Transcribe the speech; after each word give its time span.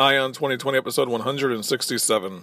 Ion 0.00 0.32
2020, 0.32 0.76
episode 0.76 1.08
167. 1.08 2.42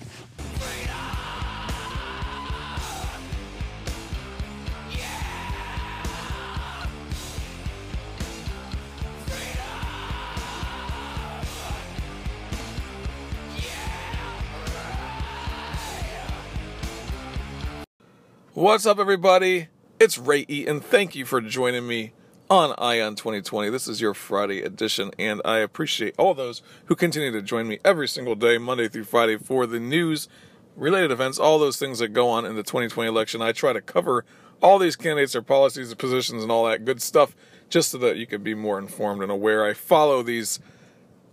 What's 18.53 18.85
up, 18.85 18.99
everybody? 18.99 19.69
It's 19.97 20.17
Ray 20.17 20.43
Eaton. 20.45 20.81
Thank 20.81 21.15
you 21.15 21.23
for 21.23 21.39
joining 21.39 21.87
me 21.87 22.11
on 22.49 22.75
Ion 22.77 23.15
2020. 23.15 23.69
This 23.69 23.87
is 23.87 24.01
your 24.01 24.13
Friday 24.13 24.61
edition, 24.61 25.11
and 25.17 25.41
I 25.45 25.59
appreciate 25.59 26.15
all 26.17 26.33
those 26.33 26.61
who 26.87 26.95
continue 26.97 27.31
to 27.31 27.41
join 27.41 27.65
me 27.65 27.79
every 27.85 28.09
single 28.09 28.35
day, 28.35 28.57
Monday 28.57 28.89
through 28.89 29.05
Friday, 29.05 29.37
for 29.37 29.65
the 29.65 29.79
news, 29.79 30.27
related 30.75 31.11
events, 31.11 31.39
all 31.39 31.59
those 31.59 31.77
things 31.77 31.99
that 31.99 32.09
go 32.09 32.27
on 32.27 32.43
in 32.43 32.55
the 32.55 32.61
2020 32.63 33.07
election. 33.07 33.41
I 33.41 33.53
try 33.53 33.71
to 33.71 33.79
cover 33.79 34.25
all 34.61 34.79
these 34.79 34.97
candidates, 34.97 35.31
their 35.31 35.41
policies, 35.41 35.87
their 35.87 35.95
positions, 35.95 36.43
and 36.43 36.51
all 36.51 36.65
that 36.65 36.83
good 36.83 37.01
stuff, 37.01 37.33
just 37.69 37.89
so 37.89 37.97
that 37.99 38.17
you 38.17 38.27
can 38.27 38.43
be 38.43 38.53
more 38.53 38.77
informed 38.77 39.21
and 39.21 39.31
aware. 39.31 39.63
I 39.63 39.73
follow 39.73 40.23
these 40.23 40.59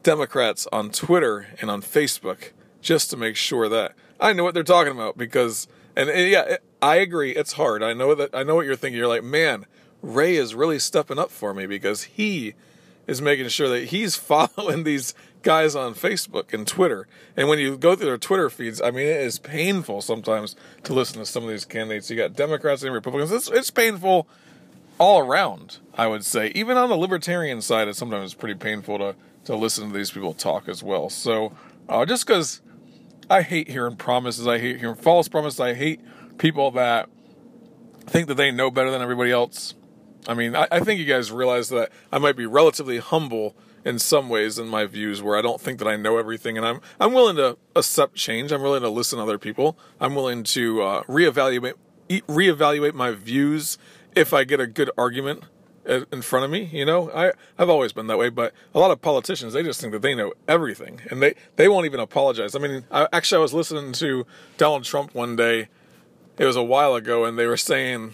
Democrats 0.04 0.68
on 0.70 0.92
Twitter 0.92 1.48
and 1.60 1.68
on 1.68 1.82
Facebook 1.82 2.52
just 2.80 3.10
to 3.10 3.16
make 3.16 3.34
sure 3.34 3.68
that 3.68 3.94
I 4.20 4.32
know 4.32 4.44
what 4.44 4.54
they're 4.54 4.62
talking 4.62 4.92
about 4.92 5.18
because 5.18 5.66
and, 5.98 6.08
and 6.08 6.30
yeah, 6.30 6.56
I 6.80 6.96
agree. 6.96 7.32
It's 7.32 7.54
hard. 7.54 7.82
I 7.82 7.92
know 7.92 8.14
that. 8.14 8.30
I 8.32 8.44
know 8.44 8.54
what 8.54 8.66
you're 8.66 8.76
thinking. 8.76 8.98
You're 8.98 9.08
like, 9.08 9.24
man, 9.24 9.66
Ray 10.00 10.36
is 10.36 10.54
really 10.54 10.78
stepping 10.78 11.18
up 11.18 11.30
for 11.30 11.52
me 11.52 11.66
because 11.66 12.04
he 12.04 12.54
is 13.08 13.20
making 13.20 13.48
sure 13.48 13.68
that 13.68 13.86
he's 13.86 14.14
following 14.16 14.84
these 14.84 15.12
guys 15.42 15.74
on 15.74 15.94
Facebook 15.94 16.52
and 16.52 16.68
Twitter. 16.68 17.08
And 17.36 17.48
when 17.48 17.58
you 17.58 17.76
go 17.76 17.96
through 17.96 18.06
their 18.06 18.18
Twitter 18.18 18.48
feeds, 18.48 18.80
I 18.80 18.92
mean, 18.92 19.06
it 19.06 19.20
is 19.22 19.40
painful 19.40 20.00
sometimes 20.00 20.54
to 20.84 20.94
listen 20.94 21.18
to 21.18 21.26
some 21.26 21.42
of 21.42 21.48
these 21.48 21.64
candidates. 21.64 22.10
You 22.10 22.16
got 22.16 22.34
Democrats 22.34 22.84
and 22.84 22.94
Republicans. 22.94 23.32
It's, 23.32 23.48
it's 23.48 23.70
painful 23.70 24.28
all 24.98 25.18
around, 25.18 25.78
I 25.94 26.06
would 26.06 26.24
say. 26.24 26.52
Even 26.54 26.76
on 26.76 26.90
the 26.90 26.96
libertarian 26.96 27.60
side, 27.60 27.88
it's 27.88 27.98
sometimes 27.98 28.34
pretty 28.34 28.54
painful 28.54 28.98
to, 28.98 29.16
to 29.46 29.56
listen 29.56 29.88
to 29.88 29.96
these 29.96 30.12
people 30.12 30.32
talk 30.32 30.68
as 30.68 30.80
well. 30.80 31.10
So 31.10 31.52
uh, 31.88 32.06
just 32.06 32.24
because 32.24 32.60
I 33.30 33.42
hate 33.42 33.68
hearing 33.68 33.96
promises. 33.96 34.46
I 34.46 34.58
hate 34.58 34.78
hearing 34.78 34.96
false 34.96 35.28
promises. 35.28 35.60
I 35.60 35.74
hate 35.74 36.00
people 36.38 36.70
that 36.72 37.08
think 38.06 38.28
that 38.28 38.34
they 38.34 38.50
know 38.50 38.70
better 38.70 38.90
than 38.90 39.02
everybody 39.02 39.30
else. 39.30 39.74
I 40.26 40.34
mean, 40.34 40.56
I, 40.56 40.66
I, 40.70 40.80
think 40.80 40.98
you 40.98 41.06
guys 41.06 41.30
realize 41.30 41.68
that 41.70 41.90
I 42.12 42.18
might 42.18 42.36
be 42.36 42.46
relatively 42.46 42.98
humble 42.98 43.54
in 43.84 43.98
some 43.98 44.28
ways 44.28 44.58
in 44.58 44.68
my 44.68 44.84
views, 44.84 45.22
where 45.22 45.38
I 45.38 45.42
don't 45.42 45.60
think 45.60 45.78
that 45.78 45.88
I 45.88 45.96
know 45.96 46.18
everything, 46.18 46.56
and 46.58 46.66
I'm 46.66 46.80
I'm 47.00 47.14
willing 47.14 47.36
to 47.36 47.56
accept 47.76 48.14
change. 48.14 48.52
I'm 48.52 48.62
willing 48.62 48.82
to 48.82 48.90
listen 48.90 49.18
to 49.18 49.22
other 49.22 49.38
people. 49.38 49.78
I'm 50.00 50.14
willing 50.14 50.42
to 50.44 50.82
uh, 50.82 51.02
reevaluate 51.04 51.74
reevaluate 52.08 52.94
my 52.94 53.12
views 53.12 53.78
if 54.14 54.34
I 54.34 54.44
get 54.44 54.60
a 54.60 54.66
good 54.66 54.90
argument 54.98 55.44
Uh, 55.88 56.04
in 56.12 56.20
front 56.20 56.44
of 56.44 56.50
me. 56.50 56.68
You 56.70 56.84
know, 56.84 57.10
I 57.12 57.32
I've 57.58 57.70
always 57.70 57.94
been 57.94 58.08
that 58.08 58.18
way, 58.18 58.28
but 58.28 58.52
a 58.74 58.78
lot 58.78 58.90
of 58.90 59.00
politicians 59.00 59.54
they 59.54 59.62
just 59.62 59.80
think 59.80 59.94
that 59.94 60.02
they 60.02 60.14
know 60.14 60.34
everything, 60.46 61.00
and 61.10 61.22
they 61.22 61.34
they 61.56 61.66
won't 61.66 61.86
even 61.86 61.98
apologize. 61.98 62.54
I 62.54 62.58
mean, 62.58 62.84
I, 62.90 63.08
actually, 63.10 63.38
I 63.38 63.42
was 63.42 63.54
listening 63.54 63.92
to 63.92 64.26
Donald 64.58 64.84
Trump 64.84 65.14
one 65.14 65.34
day. 65.34 65.68
It 66.36 66.44
was 66.44 66.56
a 66.56 66.62
while 66.62 66.94
ago, 66.94 67.24
and 67.24 67.38
they 67.38 67.46
were 67.46 67.56
saying 67.56 68.12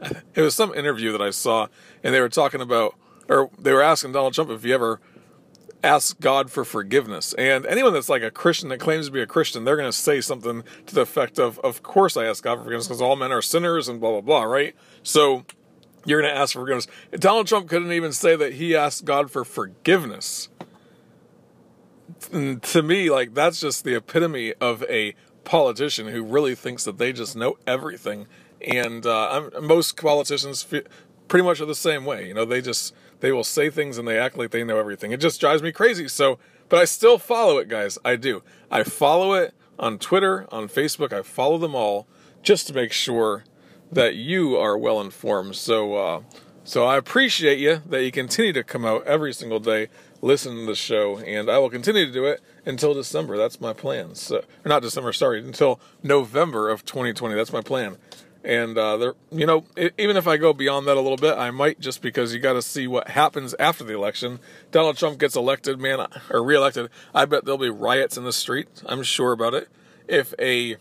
it 0.34 0.40
was 0.42 0.54
some 0.54 0.72
interview 0.74 1.10
that 1.10 1.20
I 1.20 1.30
saw, 1.30 1.66
and 2.04 2.14
they 2.14 2.20
were 2.20 2.28
talking 2.28 2.60
about, 2.60 2.94
or 3.28 3.50
they 3.58 3.72
were 3.72 3.82
asking 3.82 4.12
Donald 4.12 4.34
Trump 4.34 4.50
if 4.50 4.62
he 4.62 4.72
ever 4.72 5.00
asked 5.82 6.20
God 6.20 6.52
for 6.52 6.64
forgiveness. 6.64 7.32
And 7.32 7.66
anyone 7.66 7.92
that's 7.92 8.08
like 8.08 8.22
a 8.22 8.30
Christian 8.30 8.68
that 8.68 8.78
claims 8.78 9.06
to 9.06 9.12
be 9.12 9.20
a 9.20 9.26
Christian, 9.26 9.64
they're 9.64 9.76
going 9.76 9.90
to 9.90 9.96
say 9.96 10.20
something 10.20 10.62
to 10.86 10.94
the 10.94 11.00
effect 11.00 11.40
of, 11.40 11.58
"Of 11.60 11.82
course, 11.82 12.16
I 12.16 12.26
ask 12.26 12.44
God 12.44 12.58
for 12.58 12.64
forgiveness 12.64 12.86
because 12.86 13.02
all 13.02 13.16
men 13.16 13.32
are 13.32 13.42
sinners," 13.42 13.88
and 13.88 13.98
blah 14.00 14.12
blah 14.12 14.20
blah. 14.20 14.44
Right? 14.44 14.76
So 15.02 15.44
you're 16.04 16.20
going 16.20 16.32
to 16.32 16.38
ask 16.38 16.52
for 16.52 16.60
forgiveness. 16.60 16.86
Donald 17.12 17.46
Trump 17.46 17.68
couldn't 17.68 17.92
even 17.92 18.12
say 18.12 18.36
that 18.36 18.54
he 18.54 18.74
asked 18.74 19.04
God 19.04 19.30
for 19.30 19.44
forgiveness. 19.44 20.48
And 22.32 22.62
to 22.64 22.82
me, 22.82 23.10
like 23.10 23.34
that's 23.34 23.60
just 23.60 23.84
the 23.84 23.94
epitome 23.94 24.54
of 24.60 24.82
a 24.84 25.14
politician 25.44 26.08
who 26.08 26.22
really 26.22 26.54
thinks 26.54 26.84
that 26.84 26.98
they 26.98 27.12
just 27.12 27.36
know 27.36 27.56
everything. 27.66 28.26
And 28.60 29.04
uh, 29.06 29.50
most 29.60 29.96
politicians 29.96 30.64
pretty 31.28 31.44
much 31.44 31.60
are 31.60 31.66
the 31.66 31.74
same 31.74 32.04
way. 32.04 32.28
You 32.28 32.34
know, 32.34 32.44
they 32.44 32.60
just 32.60 32.94
they 33.20 33.32
will 33.32 33.44
say 33.44 33.70
things 33.70 33.98
and 33.98 34.06
they 34.06 34.18
act 34.18 34.36
like 34.36 34.50
they 34.50 34.64
know 34.64 34.78
everything. 34.78 35.12
It 35.12 35.20
just 35.20 35.40
drives 35.40 35.62
me 35.62 35.72
crazy. 35.72 36.08
So, 36.08 36.38
but 36.68 36.80
I 36.80 36.84
still 36.84 37.18
follow 37.18 37.58
it, 37.58 37.68
guys. 37.68 37.98
I 38.04 38.16
do. 38.16 38.42
I 38.70 38.82
follow 38.82 39.34
it 39.34 39.54
on 39.78 39.98
Twitter, 39.98 40.46
on 40.52 40.68
Facebook. 40.68 41.12
I 41.12 41.22
follow 41.22 41.58
them 41.58 41.74
all 41.74 42.06
just 42.42 42.66
to 42.66 42.74
make 42.74 42.92
sure 42.92 43.44
that 43.92 44.16
you 44.16 44.56
are 44.56 44.76
well 44.76 45.00
informed. 45.00 45.54
So, 45.54 45.94
uh, 45.94 46.22
so 46.64 46.84
I 46.84 46.96
appreciate 46.96 47.58
you 47.58 47.82
that 47.86 48.02
you 48.02 48.10
continue 48.10 48.52
to 48.54 48.64
come 48.64 48.84
out 48.84 49.06
every 49.06 49.32
single 49.32 49.60
day, 49.60 49.88
listen 50.20 50.56
to 50.56 50.66
the 50.66 50.74
show, 50.74 51.18
and 51.18 51.50
I 51.50 51.58
will 51.58 51.70
continue 51.70 52.06
to 52.06 52.12
do 52.12 52.24
it 52.24 52.40
until 52.64 52.94
December. 52.94 53.36
That's 53.36 53.60
my 53.60 53.72
plan. 53.72 54.14
So, 54.14 54.42
not 54.64 54.82
December, 54.82 55.12
sorry, 55.12 55.40
until 55.40 55.78
November 56.02 56.70
of 56.70 56.84
2020. 56.84 57.34
That's 57.34 57.52
my 57.52 57.60
plan. 57.60 57.96
And 58.44 58.76
uh, 58.76 58.96
there, 58.96 59.14
you 59.30 59.46
know, 59.46 59.64
it, 59.76 59.94
even 59.98 60.16
if 60.16 60.26
I 60.26 60.36
go 60.36 60.52
beyond 60.52 60.88
that 60.88 60.96
a 60.96 61.00
little 61.00 61.16
bit, 61.16 61.38
I 61.38 61.50
might 61.52 61.78
just 61.78 62.02
because 62.02 62.34
you 62.34 62.40
got 62.40 62.54
to 62.54 62.62
see 62.62 62.88
what 62.88 63.08
happens 63.08 63.54
after 63.58 63.84
the 63.84 63.94
election. 63.94 64.40
Donald 64.72 64.96
Trump 64.96 65.18
gets 65.18 65.36
elected, 65.36 65.78
man, 65.78 66.04
or 66.30 66.42
reelected. 66.42 66.90
I 67.14 67.24
bet 67.24 67.44
there'll 67.44 67.58
be 67.58 67.70
riots 67.70 68.16
in 68.16 68.24
the 68.24 68.32
street. 68.32 68.68
I'm 68.86 69.04
sure 69.04 69.32
about 69.32 69.54
it. 69.54 69.68
If 70.08 70.34
a 70.40 70.76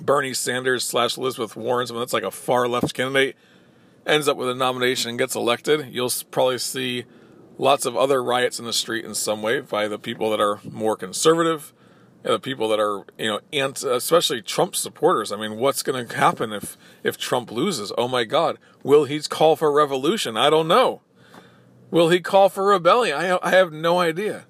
Bernie 0.00 0.34
Sanders 0.34 0.84
slash 0.84 1.16
Elizabeth 1.16 1.56
Warren, 1.56 1.86
someone 1.86 2.02
that's 2.02 2.12
like 2.12 2.22
a 2.22 2.30
far 2.30 2.68
left 2.68 2.94
candidate, 2.94 3.36
ends 4.06 4.28
up 4.28 4.36
with 4.36 4.48
a 4.48 4.54
nomination 4.54 5.10
and 5.10 5.18
gets 5.18 5.34
elected, 5.34 5.88
you'll 5.90 6.12
probably 6.30 6.58
see 6.58 7.04
lots 7.58 7.86
of 7.86 7.96
other 7.96 8.22
riots 8.22 8.58
in 8.58 8.64
the 8.64 8.72
street 8.72 9.04
in 9.04 9.14
some 9.14 9.42
way 9.42 9.60
by 9.60 9.88
the 9.88 9.98
people 9.98 10.30
that 10.30 10.40
are 10.40 10.60
more 10.70 10.96
conservative, 10.96 11.72
the 12.22 12.38
people 12.38 12.68
that 12.68 12.80
are 12.80 13.04
you 13.18 13.26
know, 13.26 13.40
and 13.52 13.82
especially 13.84 14.42
Trump 14.42 14.76
supporters. 14.76 15.32
I 15.32 15.36
mean, 15.36 15.56
what's 15.56 15.82
going 15.82 16.06
to 16.06 16.16
happen 16.16 16.52
if 16.52 16.76
if 17.02 17.16
Trump 17.16 17.50
loses? 17.50 17.92
Oh 17.96 18.08
my 18.08 18.24
God, 18.24 18.58
will 18.82 19.04
he 19.04 19.20
call 19.20 19.56
for 19.56 19.72
revolution? 19.72 20.36
I 20.36 20.50
don't 20.50 20.68
know. 20.68 21.02
Will 21.90 22.10
he 22.10 22.20
call 22.20 22.48
for 22.48 22.66
rebellion? 22.66 23.16
I 23.16 23.38
I 23.42 23.50
have 23.50 23.72
no 23.72 23.98
idea. 23.98 24.46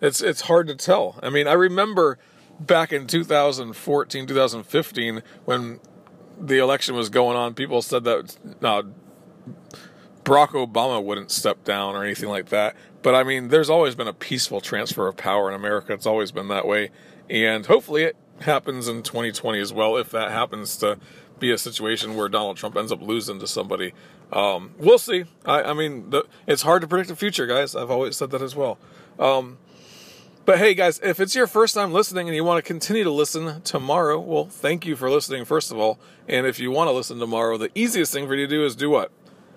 It's 0.00 0.20
it's 0.20 0.42
hard 0.42 0.66
to 0.68 0.74
tell. 0.74 1.18
I 1.22 1.30
mean, 1.30 1.46
I 1.46 1.52
remember 1.52 2.18
back 2.60 2.92
in 2.92 3.06
2014, 3.06 4.26
2015, 4.26 5.22
when 5.44 5.80
the 6.38 6.58
election 6.58 6.94
was 6.94 7.08
going 7.08 7.36
on, 7.36 7.54
people 7.54 7.82
said 7.82 8.04
that 8.04 8.36
Barack 10.24 10.48
Obama 10.50 11.02
wouldn't 11.02 11.30
step 11.30 11.64
down 11.64 11.94
or 11.94 12.04
anything 12.04 12.28
like 12.28 12.48
that. 12.48 12.74
But 13.02 13.14
I 13.14 13.22
mean, 13.22 13.48
there's 13.48 13.68
always 13.68 13.94
been 13.94 14.08
a 14.08 14.14
peaceful 14.14 14.60
transfer 14.60 15.06
of 15.06 15.16
power 15.16 15.48
in 15.48 15.54
America. 15.54 15.92
It's 15.92 16.06
always 16.06 16.32
been 16.32 16.48
that 16.48 16.66
way. 16.66 16.90
And 17.28 17.66
hopefully 17.66 18.04
it 18.04 18.16
happens 18.40 18.88
in 18.88 19.02
2020 19.02 19.60
as 19.60 19.72
well, 19.72 19.96
if 19.96 20.10
that 20.10 20.30
happens 20.30 20.76
to 20.78 20.98
be 21.38 21.50
a 21.50 21.58
situation 21.58 22.14
where 22.14 22.28
Donald 22.28 22.56
Trump 22.56 22.76
ends 22.76 22.92
up 22.92 23.02
losing 23.02 23.38
to 23.40 23.46
somebody. 23.46 23.92
Um, 24.32 24.74
we'll 24.78 24.98
see. 24.98 25.24
I, 25.44 25.62
I 25.62 25.72
mean, 25.74 26.10
the, 26.10 26.24
it's 26.46 26.62
hard 26.62 26.80
to 26.82 26.88
predict 26.88 27.10
the 27.10 27.16
future, 27.16 27.46
guys. 27.46 27.76
I've 27.76 27.90
always 27.90 28.16
said 28.16 28.30
that 28.30 28.42
as 28.42 28.56
well. 28.56 28.78
Um, 29.18 29.58
but 30.44 30.58
hey, 30.58 30.74
guys, 30.74 31.00
if 31.02 31.20
it's 31.20 31.34
your 31.34 31.46
first 31.46 31.74
time 31.74 31.92
listening 31.92 32.28
and 32.28 32.36
you 32.36 32.44
want 32.44 32.62
to 32.62 32.66
continue 32.66 33.04
to 33.04 33.10
listen 33.10 33.62
tomorrow, 33.62 34.18
well, 34.20 34.46
thank 34.46 34.84
you 34.84 34.96
for 34.96 35.10
listening, 35.10 35.44
first 35.44 35.72
of 35.72 35.78
all. 35.78 35.98
And 36.28 36.46
if 36.46 36.58
you 36.58 36.70
want 36.70 36.88
to 36.88 36.92
listen 36.92 37.18
tomorrow, 37.18 37.56
the 37.56 37.70
easiest 37.74 38.12
thing 38.12 38.26
for 38.26 38.34
you 38.34 38.46
to 38.46 38.50
do 38.54 38.64
is 38.64 38.76
do 38.76 38.90
what? 38.90 39.10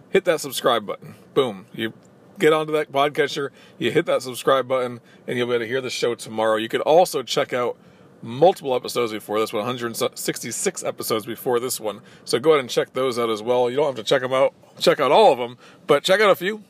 Hit 0.09 0.23
that 0.25 0.39
subscribe 0.39 0.85
button. 0.85 1.15
Boom. 1.33 1.65
You 1.73 1.93
get 2.39 2.53
onto 2.53 2.71
that 2.73 2.91
podcatcher, 2.91 3.49
you 3.77 3.91
hit 3.91 4.05
that 4.05 4.21
subscribe 4.21 4.67
button, 4.67 5.01
and 5.27 5.37
you'll 5.37 5.47
be 5.47 5.53
able 5.53 5.65
to 5.65 5.67
hear 5.67 5.81
the 5.81 5.89
show 5.89 6.15
tomorrow. 6.15 6.55
You 6.55 6.69
could 6.69 6.81
also 6.81 7.23
check 7.23 7.51
out 7.51 7.77
multiple 8.21 8.75
episodes 8.75 9.11
before 9.11 9.39
this 9.39 9.51
one, 9.51 9.61
166 9.61 10.83
episodes 10.83 11.25
before 11.25 11.59
this 11.59 11.79
one. 11.79 12.01
So 12.25 12.39
go 12.39 12.51
ahead 12.51 12.61
and 12.61 12.69
check 12.69 12.93
those 12.93 13.19
out 13.19 13.29
as 13.29 13.41
well. 13.41 13.69
You 13.69 13.75
don't 13.75 13.87
have 13.87 13.95
to 13.95 14.03
check 14.03 14.21
them 14.21 14.33
out, 14.33 14.53
check 14.79 14.99
out 14.99 15.11
all 15.11 15.31
of 15.31 15.37
them, 15.37 15.57
but 15.85 16.03
check 16.03 16.21
out 16.21 16.29
a 16.29 16.35
few 16.35 16.63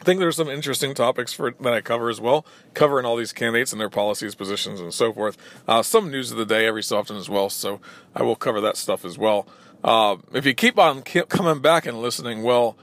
I 0.00 0.04
think 0.04 0.20
there's 0.20 0.36
some 0.36 0.48
interesting 0.48 0.94
topics 0.94 1.32
for 1.32 1.52
that 1.60 1.72
I 1.72 1.80
cover 1.80 2.08
as 2.08 2.20
well, 2.20 2.46
covering 2.74 3.06
all 3.06 3.16
these 3.16 3.32
candidates 3.32 3.72
and 3.72 3.80
their 3.80 3.90
policies, 3.90 4.34
positions, 4.34 4.80
and 4.80 4.92
so 4.92 5.12
forth. 5.12 5.36
Uh, 5.66 5.82
some 5.82 6.10
news 6.10 6.30
of 6.30 6.38
the 6.38 6.46
day 6.46 6.66
every 6.66 6.82
so 6.82 6.98
often 6.98 7.16
as 7.16 7.28
well, 7.28 7.48
so 7.48 7.80
I 8.14 8.22
will 8.22 8.36
cover 8.36 8.60
that 8.60 8.76
stuff 8.76 9.04
as 9.04 9.16
well. 9.16 9.46
Uh, 9.82 10.16
if 10.32 10.44
you 10.44 10.54
keep 10.54 10.78
on 10.78 11.02
keep 11.02 11.28
coming 11.28 11.60
back 11.60 11.86
and 11.86 12.00
listening, 12.00 12.42
well, 12.42 12.76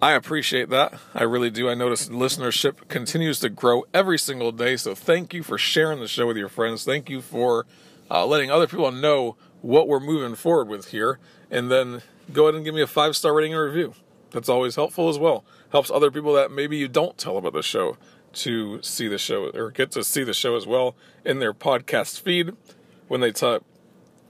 I 0.00 0.12
appreciate 0.12 0.68
that. 0.70 0.94
I 1.14 1.22
really 1.22 1.50
do. 1.50 1.70
I 1.70 1.74
notice 1.74 2.08
listenership 2.08 2.88
continues 2.88 3.40
to 3.40 3.48
grow 3.48 3.84
every 3.94 4.18
single 4.18 4.52
day, 4.52 4.76
so 4.76 4.94
thank 4.94 5.32
you 5.32 5.42
for 5.42 5.56
sharing 5.56 6.00
the 6.00 6.08
show 6.08 6.26
with 6.26 6.36
your 6.36 6.50
friends. 6.50 6.84
Thank 6.84 7.08
you 7.08 7.22
for 7.22 7.66
uh, 8.10 8.26
letting 8.26 8.50
other 8.50 8.66
people 8.66 8.90
know 8.92 9.36
what 9.62 9.88
we're 9.88 10.00
moving 10.00 10.34
forward 10.34 10.68
with 10.68 10.90
here, 10.90 11.18
and 11.50 11.70
then 11.70 12.02
go 12.32 12.44
ahead 12.44 12.54
and 12.54 12.64
give 12.64 12.74
me 12.74 12.82
a 12.82 12.86
five 12.86 13.16
star 13.16 13.32
rating 13.32 13.54
and 13.54 13.62
review. 13.62 13.94
That's 14.32 14.48
always 14.48 14.76
helpful 14.76 15.08
as 15.08 15.18
well. 15.18 15.44
Helps 15.70 15.90
other 15.90 16.10
people 16.10 16.32
that 16.34 16.50
maybe 16.50 16.76
you 16.76 16.88
don't 16.88 17.18
tell 17.18 17.36
about 17.36 17.52
the 17.52 17.62
show 17.62 17.96
to 18.34 18.80
see 18.82 19.08
the 19.08 19.18
show 19.18 19.50
or 19.50 19.70
get 19.70 19.90
to 19.92 20.04
see 20.04 20.22
the 20.22 20.34
show 20.34 20.56
as 20.56 20.66
well 20.66 20.94
in 21.24 21.38
their 21.38 21.54
podcast 21.54 22.20
feed. 22.20 22.52
When 23.08 23.20
they 23.20 23.32
type 23.32 23.64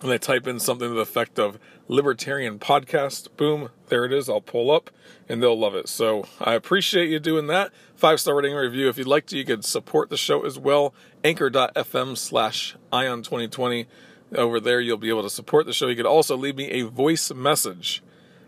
when 0.01 0.11
they 0.11 0.19
type 0.19 0.47
in 0.47 0.61
something 0.61 0.89
to 0.89 0.95
the 0.95 1.01
effect 1.01 1.39
of 1.39 1.59
libertarian 1.89 2.59
podcast 2.59 3.29
boom 3.39 3.71
there 3.89 4.05
it 4.05 4.13
is 4.13 4.29
i'll 4.29 4.43
pull 4.43 4.71
up 4.71 4.91
and 5.29 5.43
they'll 5.43 5.59
love 5.59 5.75
it. 5.75 5.89
So 5.89 6.27
i 6.41 6.55
appreciate 6.55 7.09
you 7.09 7.19
doing 7.19 7.47
that. 7.49 7.73
Five 7.95 8.21
star 8.21 8.37
rating 8.37 8.55
review 8.55 8.89
if 8.89 8.99
you'd 8.99 9.07
like 9.07 9.27
to 9.27 9.39
you 9.39 9.45
could 9.45 9.65
support 9.65 10.11
the 10.11 10.17
show 10.17 10.45
as 10.45 10.59
well. 10.59 10.95
Anchor.fm 11.25 12.17
slash 12.17 12.77
ion 12.93 13.23
2020 13.23 13.87
over 14.35 14.61
there 14.61 14.81
you'll 14.81 14.97
be 14.97 15.09
able 15.09 15.23
to 15.23 15.31
support 15.31 15.67
the 15.67 15.73
show. 15.73 15.89
You 15.89 15.97
could 15.97 16.07
also 16.07 16.37
leave 16.37 16.57
me 16.57 16.71
a 16.71 16.83
voice 16.83 17.33
message 17.33 18.03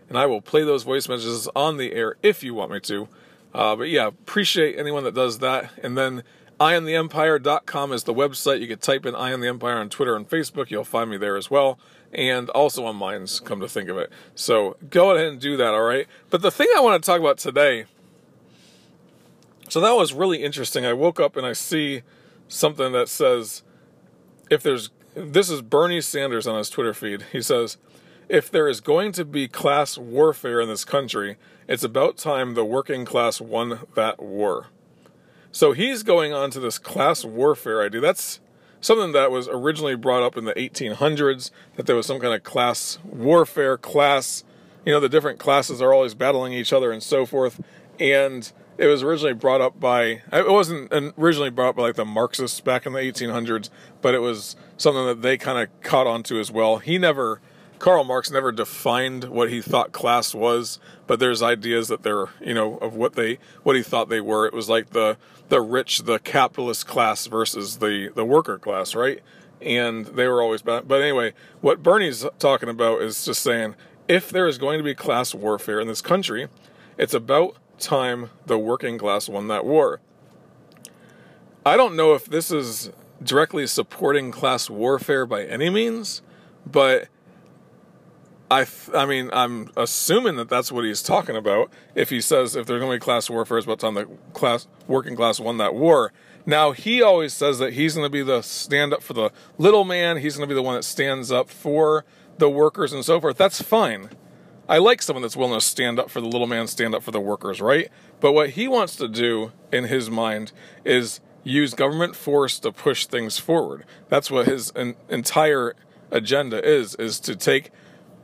and 0.09 0.17
I 0.17 0.25
will 0.25 0.41
play 0.41 0.63
those 0.63 0.83
voice 0.83 1.07
messages 1.07 1.47
on 1.55 1.77
the 1.77 1.93
air 1.93 2.15
if 2.21 2.43
you 2.43 2.53
want 2.53 2.71
me 2.71 2.79
to. 2.81 3.07
Uh, 3.53 3.75
but 3.75 3.89
yeah, 3.89 4.07
appreciate 4.07 4.77
anyone 4.77 5.03
that 5.03 5.13
does 5.13 5.39
that. 5.39 5.71
And 5.81 5.97
then 5.97 6.23
iontheempire.com 6.59 7.93
is 7.93 8.03
the 8.03 8.13
website. 8.13 8.59
You 8.59 8.67
can 8.67 8.79
type 8.79 9.05
in 9.05 9.15
Ion 9.15 9.39
the 9.39 9.47
Empire 9.47 9.77
on 9.77 9.89
Twitter 9.89 10.15
and 10.15 10.27
Facebook. 10.27 10.69
You'll 10.69 10.83
find 10.83 11.09
me 11.09 11.17
there 11.17 11.37
as 11.37 11.49
well. 11.49 11.79
And 12.11 12.49
also 12.49 12.85
on 12.85 12.95
Minds, 12.95 13.39
come 13.39 13.59
to 13.59 13.67
think 13.67 13.87
of 13.87 13.97
it. 13.97 14.11
So 14.33 14.77
go 14.89 15.11
ahead 15.11 15.27
and 15.27 15.39
do 15.39 15.55
that, 15.57 15.73
all 15.73 15.83
right? 15.83 16.07
But 16.29 16.41
the 16.41 16.51
thing 16.51 16.67
I 16.75 16.79
want 16.81 17.01
to 17.01 17.05
talk 17.05 17.19
about 17.19 17.37
today, 17.37 17.85
so 19.69 19.79
that 19.79 19.91
was 19.91 20.11
really 20.11 20.43
interesting. 20.43 20.85
I 20.85 20.93
woke 20.93 21.19
up 21.19 21.37
and 21.37 21.45
I 21.45 21.53
see 21.53 22.01
something 22.47 22.91
that 22.93 23.09
says, 23.09 23.61
if 24.49 24.63
there's, 24.63 24.89
this 25.13 25.51
is 25.51 25.61
Bernie 25.61 26.01
Sanders 26.01 26.47
on 26.47 26.57
his 26.57 26.69
Twitter 26.71 26.95
feed. 26.95 27.23
He 27.31 27.43
says, 27.43 27.77
if 28.29 28.51
there 28.51 28.67
is 28.67 28.79
going 28.79 29.11
to 29.13 29.25
be 29.25 29.47
class 29.47 29.97
warfare 29.97 30.61
in 30.61 30.69
this 30.69 30.85
country, 30.85 31.35
it's 31.67 31.83
about 31.83 32.15
time 32.15 32.53
the 32.53 32.63
working 32.63 33.03
class 33.03 33.41
won 33.41 33.79
that 33.95 34.21
war. 34.21 34.67
So 35.51 35.71
he's 35.71 36.03
going 36.03 36.31
on 36.31 36.51
to 36.51 36.59
this 36.59 36.77
class 36.77 37.25
warfare 37.25 37.81
idea. 37.81 38.01
That's 38.01 38.39
something 38.81 39.11
that 39.13 39.31
was 39.31 39.47
originally 39.47 39.95
brought 39.95 40.21
up 40.21 40.37
in 40.37 40.45
the 40.45 40.53
1800s, 40.53 41.49
that 41.75 41.87
there 41.87 41.95
was 41.95 42.05
some 42.05 42.19
kind 42.19 42.35
of 42.35 42.43
class 42.43 42.99
warfare, 43.03 43.77
class, 43.77 44.43
you 44.85 44.93
know, 44.93 44.99
the 44.99 45.09
different 45.09 45.39
classes 45.39 45.81
are 45.81 45.91
always 45.91 46.13
battling 46.13 46.53
each 46.53 46.71
other 46.71 46.91
and 46.91 47.01
so 47.01 47.25
forth. 47.25 47.61
And 47.99 48.51
it 48.77 48.85
was 48.85 49.01
originally 49.01 49.33
brought 49.33 49.59
up 49.59 49.79
by, 49.79 50.21
it 50.31 50.49
wasn't 50.49 50.93
originally 51.17 51.49
brought 51.49 51.69
up 51.69 51.75
by 51.77 51.81
like 51.81 51.95
the 51.95 52.05
Marxists 52.05 52.61
back 52.61 52.85
in 52.85 52.93
the 52.93 52.99
1800s, 52.99 53.69
but 54.01 54.13
it 54.13 54.19
was 54.19 54.55
something 54.77 55.05
that 55.07 55.23
they 55.23 55.37
kind 55.37 55.57
of 55.57 55.81
caught 55.81 56.07
onto 56.07 56.39
as 56.39 56.51
well. 56.51 56.77
He 56.77 56.99
never 56.99 57.41
Karl 57.79 58.03
Marx 58.03 58.29
never 58.29 58.51
defined 58.51 59.25
what 59.25 59.49
he 59.49 59.61
thought 59.61 59.93
class 59.93 60.35
was, 60.35 60.79
but 61.07 61.19
there's 61.19 61.41
ideas 61.41 61.87
that 61.87 62.03
they're, 62.03 62.27
you 62.41 62.53
know, 62.53 62.77
of 62.77 62.93
what 62.93 63.13
they 63.13 63.39
what 63.63 63.77
he 63.77 63.81
thought 63.81 64.09
they 64.09 64.19
were. 64.21 64.45
It 64.45 64.53
was 64.53 64.69
like 64.69 64.89
the 64.89 65.17
the 65.47 65.61
rich, 65.61 65.99
the 65.99 66.19
capitalist 66.19 66.85
class 66.85 67.25
versus 67.27 67.77
the 67.77 68.11
the 68.13 68.25
worker 68.25 68.59
class, 68.59 68.93
right? 68.95 69.21
And 69.61 70.05
they 70.07 70.27
were 70.27 70.41
always 70.41 70.61
bad. 70.61 70.87
But 70.87 71.01
anyway, 71.01 71.33
what 71.61 71.81
Bernie's 71.81 72.25
talking 72.37 72.69
about 72.69 73.01
is 73.01 73.25
just 73.25 73.41
saying 73.41 73.75
if 74.09 74.29
there 74.29 74.47
is 74.47 74.57
going 74.57 74.77
to 74.77 74.83
be 74.83 74.93
class 74.93 75.33
warfare 75.33 75.79
in 75.79 75.87
this 75.87 76.01
country, 76.01 76.49
it's 76.97 77.13
about 77.13 77.55
time 77.77 78.29
the 78.45 78.59
working 78.59 78.97
class 78.97 79.29
won 79.29 79.47
that 79.47 79.65
war. 79.65 80.01
I 81.65 81.77
don't 81.77 81.95
know 81.95 82.13
if 82.13 82.25
this 82.25 82.51
is 82.51 82.91
directly 83.23 83.67
supporting 83.67 84.31
class 84.31 84.69
warfare 84.69 85.25
by 85.25 85.43
any 85.45 85.69
means, 85.69 86.21
but 86.65 87.07
I, 88.51 88.65
I 88.95 89.05
mean, 89.05 89.29
I'm 89.31 89.69
assuming 89.77 90.35
that 90.37 90.49
that's 90.49 90.71
what 90.71 90.83
he's 90.83 91.03
talking 91.03 91.35
about. 91.35 91.69
If 91.93 92.09
he 92.09 92.19
says 92.19 92.55
if 92.55 92.65
there's 92.65 92.79
going 92.79 92.91
to 92.91 92.95
be 92.97 93.03
class 93.03 93.29
warfare, 93.29 93.59
it's 93.59 93.65
about 93.65 93.79
time 93.79 93.93
the 93.93 94.05
class 94.33 94.67
working 94.87 95.15
class 95.15 95.39
won 95.39 95.57
that 95.57 95.75
war. 95.75 96.11
Now 96.45 96.71
he 96.71 97.01
always 97.01 97.33
says 97.33 97.59
that 97.59 97.73
he's 97.73 97.93
going 97.93 98.05
to 98.05 98.09
be 98.09 98.23
the 98.23 98.41
stand 98.41 98.91
up 98.91 99.03
for 99.03 99.13
the 99.13 99.29
little 99.59 99.83
man. 99.83 100.17
He's 100.17 100.35
going 100.35 100.47
to 100.47 100.51
be 100.51 100.55
the 100.55 100.63
one 100.63 100.75
that 100.75 100.83
stands 100.83 101.31
up 101.31 101.49
for 101.49 102.05
the 102.39 102.49
workers 102.49 102.91
and 102.91 103.05
so 103.05 103.21
forth. 103.21 103.37
That's 103.37 103.61
fine. 103.61 104.09
I 104.67 104.77
like 104.77 105.01
someone 105.01 105.21
that's 105.21 105.35
willing 105.35 105.59
to 105.59 105.65
stand 105.65 105.99
up 105.99 106.09
for 106.09 106.21
the 106.21 106.27
little 106.27 106.47
man, 106.47 106.67
stand 106.67 106.95
up 106.95 107.03
for 107.03 107.11
the 107.11 107.19
workers, 107.19 107.59
right? 107.59 107.89
But 108.19 108.33
what 108.33 108.51
he 108.51 108.67
wants 108.67 108.95
to 108.97 109.07
do 109.07 109.51
in 109.71 109.85
his 109.85 110.09
mind 110.09 110.51
is 110.85 111.21
use 111.43 111.73
government 111.73 112.15
force 112.15 112.59
to 112.59 112.71
push 112.71 113.05
things 113.05 113.37
forward. 113.37 113.85
That's 114.09 114.29
what 114.29 114.47
his 114.47 114.71
entire 115.09 115.75
agenda 116.11 116.63
is: 116.63 116.95
is 116.95 117.19
to 117.21 117.35
take 117.35 117.71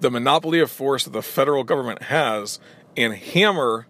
the 0.06 0.12
monopoly 0.12 0.60
of 0.60 0.70
force 0.70 1.06
that 1.06 1.14
the 1.14 1.22
federal 1.24 1.64
government 1.64 2.04
has 2.04 2.60
and 2.96 3.16
hammer 3.16 3.88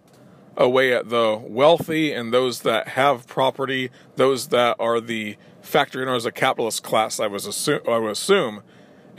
away 0.56 0.90
at 0.90 1.10
the 1.10 1.38
wealthy 1.44 2.10
and 2.10 2.32
those 2.32 2.62
that 2.62 2.88
have 2.88 3.26
property, 3.26 3.90
those 4.14 4.48
that 4.48 4.74
are 4.78 4.98
the 4.98 5.36
factory 5.60 6.06
owners, 6.06 6.24
a 6.24 6.32
capitalist 6.32 6.82
class, 6.82 7.20
I, 7.20 7.26
was 7.26 7.44
assume, 7.44 7.80
I 7.86 7.98
would 7.98 8.12
assume, 8.12 8.62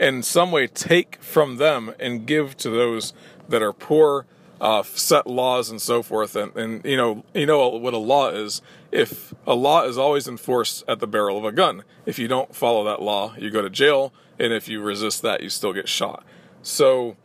in 0.00 0.24
some 0.24 0.50
way 0.50 0.66
take 0.66 1.22
from 1.22 1.58
them 1.58 1.94
and 2.00 2.26
give 2.26 2.56
to 2.56 2.68
those 2.68 3.12
that 3.48 3.62
are 3.62 3.72
poor, 3.72 4.26
uh, 4.60 4.82
set 4.82 5.28
laws 5.28 5.70
and 5.70 5.80
so 5.80 6.02
forth. 6.02 6.34
And, 6.34 6.56
and 6.56 6.84
you 6.84 6.96
know, 6.96 7.24
you 7.32 7.46
know 7.46 7.68
what 7.68 7.94
a 7.94 7.98
law 7.98 8.30
is. 8.30 8.60
If 8.90 9.32
a 9.46 9.54
law 9.54 9.84
is 9.84 9.96
always 9.96 10.26
enforced 10.26 10.82
at 10.88 10.98
the 10.98 11.06
barrel 11.06 11.38
of 11.38 11.44
a 11.44 11.52
gun, 11.52 11.84
if 12.06 12.18
you 12.18 12.26
don't 12.26 12.56
follow 12.56 12.82
that 12.86 13.00
law, 13.00 13.36
you 13.38 13.52
go 13.52 13.62
to 13.62 13.70
jail, 13.70 14.12
and 14.36 14.52
if 14.52 14.68
you 14.68 14.82
resist 14.82 15.22
that, 15.22 15.44
you 15.44 15.48
still 15.48 15.72
get 15.72 15.88
shot. 15.88 16.24
So, 16.62 17.16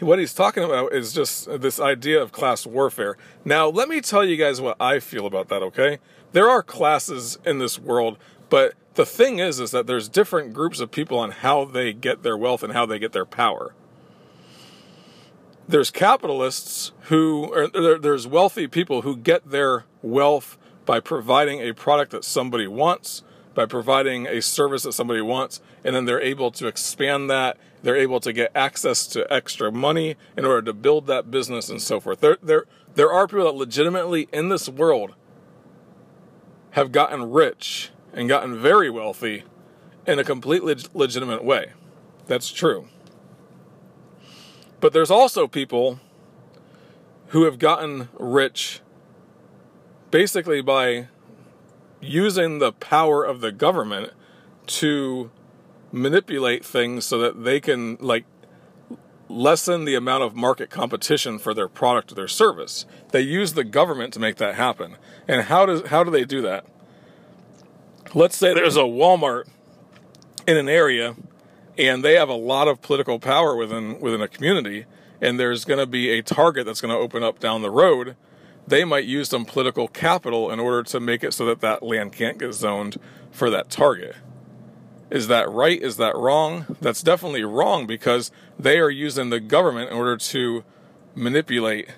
what 0.00 0.18
he's 0.18 0.34
talking 0.34 0.62
about 0.62 0.92
is 0.92 1.12
just 1.12 1.60
this 1.60 1.80
idea 1.80 2.20
of 2.22 2.32
class 2.32 2.66
warfare. 2.66 3.16
Now, 3.44 3.68
let 3.68 3.88
me 3.88 4.00
tell 4.00 4.24
you 4.24 4.36
guys 4.36 4.60
what 4.60 4.76
I 4.80 5.00
feel 5.00 5.26
about 5.26 5.48
that, 5.48 5.62
okay? 5.62 5.98
There 6.32 6.48
are 6.48 6.62
classes 6.62 7.38
in 7.44 7.58
this 7.58 7.78
world, 7.78 8.18
but 8.48 8.74
the 8.94 9.06
thing 9.06 9.38
is 9.38 9.60
is 9.60 9.70
that 9.70 9.86
there's 9.86 10.08
different 10.08 10.52
groups 10.52 10.80
of 10.80 10.90
people 10.90 11.18
on 11.18 11.30
how 11.30 11.64
they 11.64 11.92
get 11.92 12.22
their 12.22 12.36
wealth 12.36 12.62
and 12.62 12.72
how 12.72 12.86
they 12.86 12.98
get 12.98 13.12
their 13.12 13.24
power. 13.24 13.74
There's 15.68 15.90
capitalists 15.90 16.92
who 17.02 17.46
or 17.54 17.98
there's 17.98 18.26
wealthy 18.26 18.66
people 18.66 19.02
who 19.02 19.16
get 19.16 19.50
their 19.50 19.84
wealth 20.02 20.56
by 20.86 20.98
providing 20.98 21.60
a 21.60 21.72
product 21.74 22.10
that 22.12 22.24
somebody 22.24 22.66
wants 22.66 23.22
by 23.58 23.66
providing 23.66 24.24
a 24.28 24.40
service 24.40 24.84
that 24.84 24.92
somebody 24.92 25.20
wants, 25.20 25.60
and 25.82 25.96
then 25.96 26.04
they're 26.04 26.20
able 26.20 26.52
to 26.52 26.68
expand 26.68 27.28
that. 27.28 27.58
They're 27.82 27.96
able 27.96 28.20
to 28.20 28.32
get 28.32 28.52
access 28.54 29.04
to 29.08 29.26
extra 29.32 29.72
money 29.72 30.14
in 30.36 30.44
order 30.44 30.62
to 30.62 30.72
build 30.72 31.08
that 31.08 31.32
business 31.32 31.68
and 31.68 31.82
so 31.82 31.98
forth. 31.98 32.20
There, 32.20 32.36
there, 32.40 32.66
there 32.94 33.10
are 33.10 33.26
people 33.26 33.46
that 33.46 33.56
legitimately 33.56 34.28
in 34.32 34.48
this 34.48 34.68
world 34.68 35.16
have 36.70 36.92
gotten 36.92 37.32
rich 37.32 37.90
and 38.12 38.28
gotten 38.28 38.56
very 38.62 38.90
wealthy 38.90 39.42
in 40.06 40.20
a 40.20 40.24
completely 40.24 40.76
legitimate 40.94 41.42
way. 41.42 41.72
That's 42.28 42.52
true. 42.52 42.86
But 44.78 44.92
there's 44.92 45.10
also 45.10 45.48
people 45.48 45.98
who 47.30 47.42
have 47.42 47.58
gotten 47.58 48.08
rich 48.20 48.82
basically 50.12 50.60
by 50.60 51.08
using 52.00 52.58
the 52.58 52.72
power 52.72 53.24
of 53.24 53.40
the 53.40 53.52
government 53.52 54.12
to 54.66 55.30
manipulate 55.92 56.64
things 56.64 57.04
so 57.04 57.18
that 57.18 57.44
they 57.44 57.60
can 57.60 57.96
like 58.00 58.24
lessen 59.28 59.84
the 59.84 59.94
amount 59.94 60.22
of 60.22 60.34
market 60.34 60.70
competition 60.70 61.38
for 61.38 61.52
their 61.52 61.68
product 61.68 62.12
or 62.12 62.14
their 62.14 62.28
service. 62.28 62.86
They 63.10 63.20
use 63.20 63.54
the 63.54 63.64
government 63.64 64.12
to 64.14 64.20
make 64.20 64.36
that 64.36 64.54
happen. 64.54 64.96
And 65.26 65.42
how 65.42 65.66
does 65.66 65.86
how 65.88 66.04
do 66.04 66.10
they 66.10 66.24
do 66.24 66.42
that? 66.42 66.64
Let's 68.14 68.36
say 68.36 68.54
there's 68.54 68.76
a 68.76 68.80
Walmart 68.80 69.48
in 70.46 70.56
an 70.56 70.68
area 70.68 71.14
and 71.76 72.02
they 72.02 72.14
have 72.14 72.28
a 72.28 72.34
lot 72.34 72.68
of 72.68 72.80
political 72.80 73.18
power 73.18 73.54
within 73.54 74.00
within 74.00 74.22
a 74.22 74.28
community 74.28 74.86
and 75.20 75.38
there's 75.38 75.64
going 75.64 75.78
to 75.78 75.86
be 75.86 76.10
a 76.10 76.22
target 76.22 76.64
that's 76.64 76.80
going 76.80 76.94
to 76.94 76.98
open 76.98 77.22
up 77.22 77.38
down 77.38 77.62
the 77.62 77.70
road 77.70 78.16
they 78.68 78.84
might 78.84 79.04
use 79.04 79.28
some 79.28 79.44
political 79.44 79.88
capital 79.88 80.50
in 80.50 80.60
order 80.60 80.82
to 80.82 81.00
make 81.00 81.24
it 81.24 81.32
so 81.32 81.46
that 81.46 81.60
that 81.60 81.82
land 81.82 82.12
can't 82.12 82.38
get 82.38 82.52
zoned 82.52 82.98
for 83.30 83.50
that 83.50 83.70
target. 83.70 84.16
Is 85.10 85.28
that 85.28 85.50
right? 85.50 85.80
Is 85.80 85.96
that 85.96 86.14
wrong? 86.16 86.76
That's 86.80 87.02
definitely 87.02 87.44
wrong 87.44 87.86
because 87.86 88.30
they 88.58 88.78
are 88.78 88.90
using 88.90 89.30
the 89.30 89.40
government 89.40 89.90
in 89.90 89.96
order 89.96 90.16
to 90.18 90.64
manipulate 91.14 91.88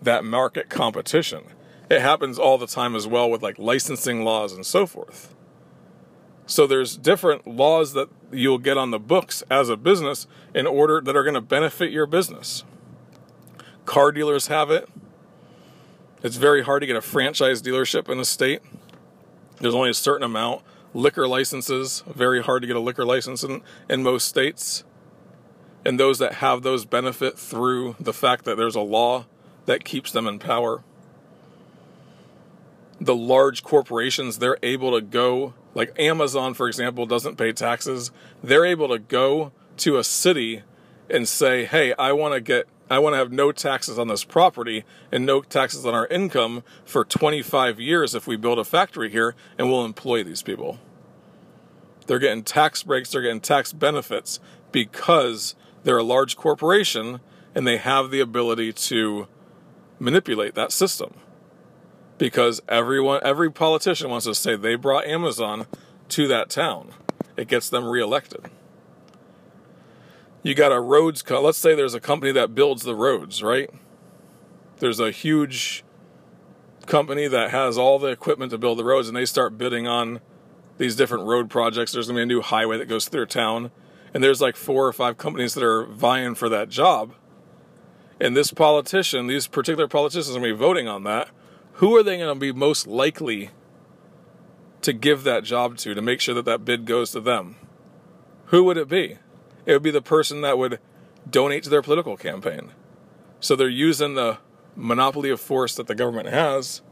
that 0.00 0.24
market 0.24 0.68
competition. 0.68 1.44
It 1.90 2.00
happens 2.00 2.38
all 2.38 2.58
the 2.58 2.66
time 2.66 2.94
as 2.94 3.06
well 3.06 3.28
with 3.28 3.42
like 3.42 3.58
licensing 3.58 4.24
laws 4.24 4.52
and 4.52 4.64
so 4.64 4.86
forth. 4.86 5.34
So 6.46 6.66
there's 6.66 6.96
different 6.96 7.46
laws 7.46 7.92
that 7.94 8.08
you'll 8.30 8.58
get 8.58 8.78
on 8.78 8.92
the 8.92 9.00
books 9.00 9.42
as 9.50 9.68
a 9.68 9.76
business 9.76 10.28
in 10.54 10.66
order 10.66 11.00
that 11.00 11.16
are 11.16 11.24
going 11.24 11.34
to 11.34 11.40
benefit 11.40 11.90
your 11.90 12.06
business. 12.06 12.62
Car 13.84 14.12
dealers 14.12 14.46
have 14.46 14.70
it. 14.70 14.88
It's 16.26 16.38
very 16.38 16.64
hard 16.64 16.80
to 16.80 16.88
get 16.88 16.96
a 16.96 17.00
franchise 17.00 17.62
dealership 17.62 18.08
in 18.08 18.18
a 18.18 18.24
state. 18.24 18.60
There's 19.60 19.76
only 19.76 19.90
a 19.90 19.94
certain 19.94 20.24
amount. 20.24 20.62
Liquor 20.92 21.28
licenses, 21.28 22.02
very 22.04 22.42
hard 22.42 22.62
to 22.62 22.66
get 22.66 22.74
a 22.74 22.80
liquor 22.80 23.04
license 23.04 23.44
in, 23.44 23.62
in 23.88 24.02
most 24.02 24.26
states. 24.26 24.82
And 25.84 26.00
those 26.00 26.18
that 26.18 26.34
have 26.34 26.62
those 26.62 26.84
benefit 26.84 27.38
through 27.38 27.94
the 28.00 28.12
fact 28.12 28.44
that 28.44 28.56
there's 28.56 28.74
a 28.74 28.80
law 28.80 29.26
that 29.66 29.84
keeps 29.84 30.10
them 30.10 30.26
in 30.26 30.40
power. 30.40 30.82
The 33.00 33.14
large 33.14 33.62
corporations, 33.62 34.40
they're 34.40 34.58
able 34.64 34.98
to 34.98 35.00
go, 35.00 35.54
like 35.76 35.96
Amazon, 35.96 36.54
for 36.54 36.66
example, 36.66 37.06
doesn't 37.06 37.36
pay 37.36 37.52
taxes. 37.52 38.10
They're 38.42 38.66
able 38.66 38.88
to 38.88 38.98
go 38.98 39.52
to 39.76 39.96
a 39.96 40.02
city 40.02 40.64
and 41.08 41.28
say, 41.28 41.66
hey, 41.66 41.94
I 41.94 42.10
want 42.10 42.34
to 42.34 42.40
get 42.40 42.66
I 42.88 43.00
want 43.00 43.14
to 43.14 43.18
have 43.18 43.32
no 43.32 43.50
taxes 43.50 43.98
on 43.98 44.08
this 44.08 44.22
property 44.22 44.84
and 45.10 45.26
no 45.26 45.42
taxes 45.42 45.84
on 45.84 45.94
our 45.94 46.06
income 46.06 46.62
for 46.84 47.04
25 47.04 47.80
years 47.80 48.14
if 48.14 48.26
we 48.26 48.36
build 48.36 48.58
a 48.58 48.64
factory 48.64 49.10
here 49.10 49.34
and 49.58 49.68
we'll 49.68 49.84
employ 49.84 50.22
these 50.22 50.42
people. 50.42 50.78
They're 52.06 52.20
getting 52.20 52.44
tax 52.44 52.84
breaks, 52.84 53.10
they're 53.10 53.22
getting 53.22 53.40
tax 53.40 53.72
benefits 53.72 54.38
because 54.70 55.56
they're 55.82 55.98
a 55.98 56.04
large 56.04 56.36
corporation 56.36 57.20
and 57.54 57.66
they 57.66 57.78
have 57.78 58.10
the 58.10 58.20
ability 58.20 58.72
to 58.72 59.26
manipulate 59.98 60.54
that 60.54 60.70
system. 60.70 61.14
Because 62.18 62.62
everyone 62.68 63.20
every 63.24 63.50
politician 63.50 64.10
wants 64.10 64.26
to 64.26 64.34
say 64.34 64.54
they 64.54 64.76
brought 64.76 65.06
Amazon 65.06 65.66
to 66.10 66.28
that 66.28 66.50
town. 66.50 66.90
It 67.36 67.48
gets 67.48 67.68
them 67.68 67.84
reelected 67.84 68.48
you 70.46 70.54
got 70.54 70.70
a 70.70 70.80
roads 70.80 71.22
co- 71.22 71.42
let's 71.42 71.58
say 71.58 71.74
there's 71.74 71.94
a 71.94 72.00
company 72.00 72.30
that 72.30 72.54
builds 72.54 72.84
the 72.84 72.94
roads 72.94 73.42
right? 73.42 73.68
There's 74.78 75.00
a 75.00 75.10
huge 75.10 75.82
company 76.86 77.26
that 77.26 77.50
has 77.50 77.76
all 77.76 77.98
the 77.98 78.08
equipment 78.08 78.52
to 78.52 78.58
build 78.58 78.78
the 78.78 78.84
roads 78.84 79.08
and 79.08 79.16
they 79.16 79.24
start 79.24 79.58
bidding 79.58 79.88
on 79.88 80.20
these 80.78 80.94
different 80.94 81.24
road 81.24 81.50
projects. 81.50 81.90
There's 81.90 82.06
going 82.06 82.14
to 82.14 82.20
be 82.20 82.22
a 82.22 82.26
new 82.26 82.42
highway 82.42 82.78
that 82.78 82.86
goes 82.86 83.08
through 83.08 83.18
their 83.18 83.26
town 83.26 83.72
and 84.14 84.22
there's 84.22 84.40
like 84.40 84.54
four 84.54 84.86
or 84.86 84.92
five 84.92 85.18
companies 85.18 85.54
that 85.54 85.64
are 85.64 85.84
vying 85.84 86.36
for 86.36 86.48
that 86.48 86.68
job. 86.68 87.14
And 88.20 88.36
this 88.36 88.52
politician 88.52 89.26
these 89.26 89.48
particular 89.48 89.88
politicians 89.88 90.36
are 90.36 90.38
going 90.38 90.52
to 90.52 90.54
be 90.54 90.60
voting 90.60 90.86
on 90.86 91.02
that. 91.02 91.28
Who 91.74 91.96
are 91.96 92.04
they 92.04 92.18
going 92.18 92.32
to 92.32 92.38
be 92.38 92.52
most 92.52 92.86
likely 92.86 93.50
to 94.82 94.92
give 94.92 95.24
that 95.24 95.42
job 95.42 95.76
to 95.78 95.92
to 95.92 96.00
make 96.00 96.20
sure 96.20 96.36
that 96.36 96.44
that 96.44 96.64
bid 96.64 96.84
goes 96.84 97.10
to 97.10 97.20
them? 97.20 97.56
Who 98.46 98.62
would 98.62 98.76
it 98.76 98.88
be 98.88 99.18
it 99.66 99.72
would 99.72 99.82
be 99.82 99.90
the 99.90 100.02
person 100.02 100.40
that 100.40 100.56
would 100.56 100.78
donate 101.28 101.64
to 101.64 101.70
their 101.70 101.82
political 101.82 102.16
campaign. 102.16 102.70
So 103.40 103.54
they're 103.54 103.68
using 103.68 104.14
the 104.14 104.38
monopoly 104.74 105.30
of 105.30 105.40
force 105.40 105.74
that 105.74 105.86
the 105.86 105.94
government 105.94 106.28
has, 106.28 106.82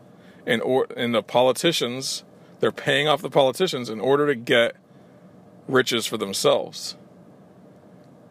and 0.47 0.61
or 0.61 0.87
and 0.97 1.14
the 1.14 1.23
politicians, 1.23 2.25
they're 2.61 2.73
paying 2.73 3.09
off 3.09 3.23
the 3.23 3.31
politicians 3.31 3.88
in 3.88 4.00
order 4.00 4.26
to 4.26 4.35
get 4.35 4.76
riches 5.69 6.07
for 6.07 6.16
themselves. 6.16 6.97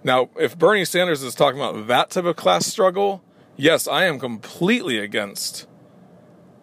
Now, 0.04 0.30
if 0.38 0.58
Bernie 0.58 0.86
Sanders 0.86 1.24
is 1.24 1.34
talking 1.34 1.60
about 1.60 1.88
that 1.88 2.10
type 2.10 2.26
of 2.26 2.36
class 2.36 2.66
struggle, 2.66 3.24
yes, 3.56 3.88
I 3.88 4.06
am 4.06 4.20
completely 4.20 5.00
against 5.00 5.66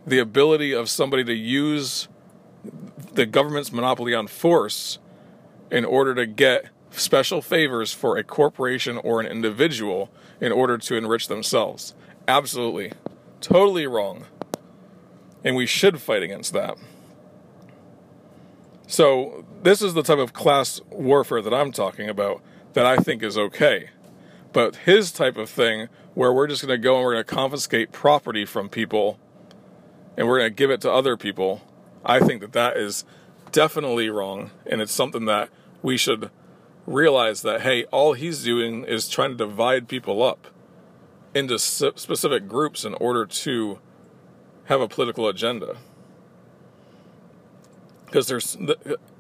the 0.06 0.18
ability 0.18 0.72
of 0.72 0.90
somebody 0.90 1.24
to 1.24 1.34
use 1.34 2.08
the 3.12 3.26
government's 3.26 3.72
monopoly 3.72 4.14
on 4.14 4.26
force 4.26 4.98
in 5.70 5.84
order 5.84 6.14
to 6.14 6.26
get 6.26 6.66
special 6.90 7.42
favors 7.42 7.92
for 7.92 8.16
a 8.16 8.24
corporation 8.24 8.96
or 8.98 9.20
an 9.20 9.26
individual 9.26 10.10
in 10.40 10.52
order 10.52 10.78
to 10.78 10.96
enrich 10.96 11.28
themselves. 11.28 11.94
Absolutely. 12.26 12.92
Totally 13.40 13.86
wrong. 13.86 14.24
And 15.44 15.56
we 15.56 15.66
should 15.66 16.00
fight 16.00 16.22
against 16.22 16.52
that. 16.52 16.76
So, 18.86 19.44
this 19.62 19.82
is 19.82 19.94
the 19.94 20.02
type 20.02 20.18
of 20.18 20.32
class 20.32 20.80
warfare 20.90 21.40
that 21.42 21.54
I'm 21.54 21.70
talking 21.70 22.08
about 22.08 22.42
that 22.72 22.86
I 22.86 22.96
think 22.96 23.22
is 23.22 23.38
okay. 23.38 23.90
But 24.52 24.76
his 24.76 25.12
type 25.12 25.36
of 25.36 25.48
thing, 25.48 25.88
where 26.14 26.32
we're 26.32 26.48
just 26.48 26.66
going 26.66 26.76
to 26.76 26.82
go 26.82 26.96
and 26.96 27.04
we're 27.04 27.12
going 27.14 27.24
to 27.24 27.34
confiscate 27.34 27.92
property 27.92 28.44
from 28.44 28.68
people 28.68 29.18
and 30.16 30.26
we're 30.26 30.38
going 30.38 30.50
to 30.50 30.54
give 30.54 30.70
it 30.70 30.80
to 30.80 30.90
other 30.90 31.16
people, 31.16 31.62
I 32.04 32.18
think 32.18 32.40
that 32.40 32.52
that 32.52 32.76
is 32.76 33.04
definitely 33.52 34.10
wrong. 34.10 34.50
And 34.66 34.80
it's 34.80 34.92
something 34.92 35.24
that 35.26 35.50
we 35.82 35.96
should 35.96 36.30
realize 36.86 37.42
that, 37.42 37.62
hey, 37.62 37.84
all 37.84 38.14
he's 38.14 38.42
doing 38.42 38.84
is 38.84 39.08
trying 39.08 39.30
to 39.30 39.36
divide 39.36 39.88
people 39.88 40.22
up 40.22 40.48
into 41.34 41.58
specific 41.58 42.48
groups 42.48 42.84
in 42.84 42.94
order 42.94 43.24
to 43.24 43.78
have 44.64 44.80
a 44.80 44.88
political 44.88 45.28
agenda. 45.28 45.76
Because 48.06 48.26
there's 48.26 48.56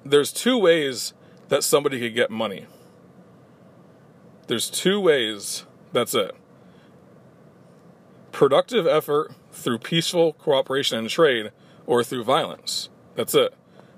there's 0.04 0.32
two 0.32 0.58
ways 0.58 1.14
that 1.48 1.62
somebody 1.62 2.00
could 2.00 2.14
get 2.14 2.30
money. 2.30 2.66
There's 4.48 4.68
two 4.68 5.00
ways. 5.00 5.64
That's 5.92 6.14
it. 6.14 6.34
Productive 8.32 8.86
effort 8.86 9.32
through 9.52 9.78
peaceful 9.78 10.32
cooperation 10.32 10.98
and 10.98 11.08
trade, 11.08 11.52
or 11.86 12.02
through 12.02 12.24
violence. 12.24 12.88
That's 13.14 13.34
it. 13.34 13.54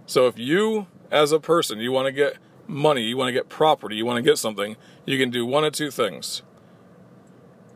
So 0.06 0.26
if 0.26 0.38
you, 0.38 0.88
as 1.10 1.32
a 1.32 1.40
person, 1.40 1.78
you 1.78 1.92
want 1.92 2.06
to 2.06 2.12
get 2.12 2.36
money, 2.66 3.02
you 3.02 3.16
want 3.16 3.28
to 3.28 3.32
get 3.32 3.48
property, 3.48 3.96
you 3.96 4.06
want 4.06 4.16
to 4.16 4.22
get 4.22 4.38
something, 4.38 4.76
you 5.04 5.18
can 5.18 5.30
do 5.30 5.44
one 5.44 5.64
of 5.64 5.72
two 5.72 5.90
things. 5.90 6.42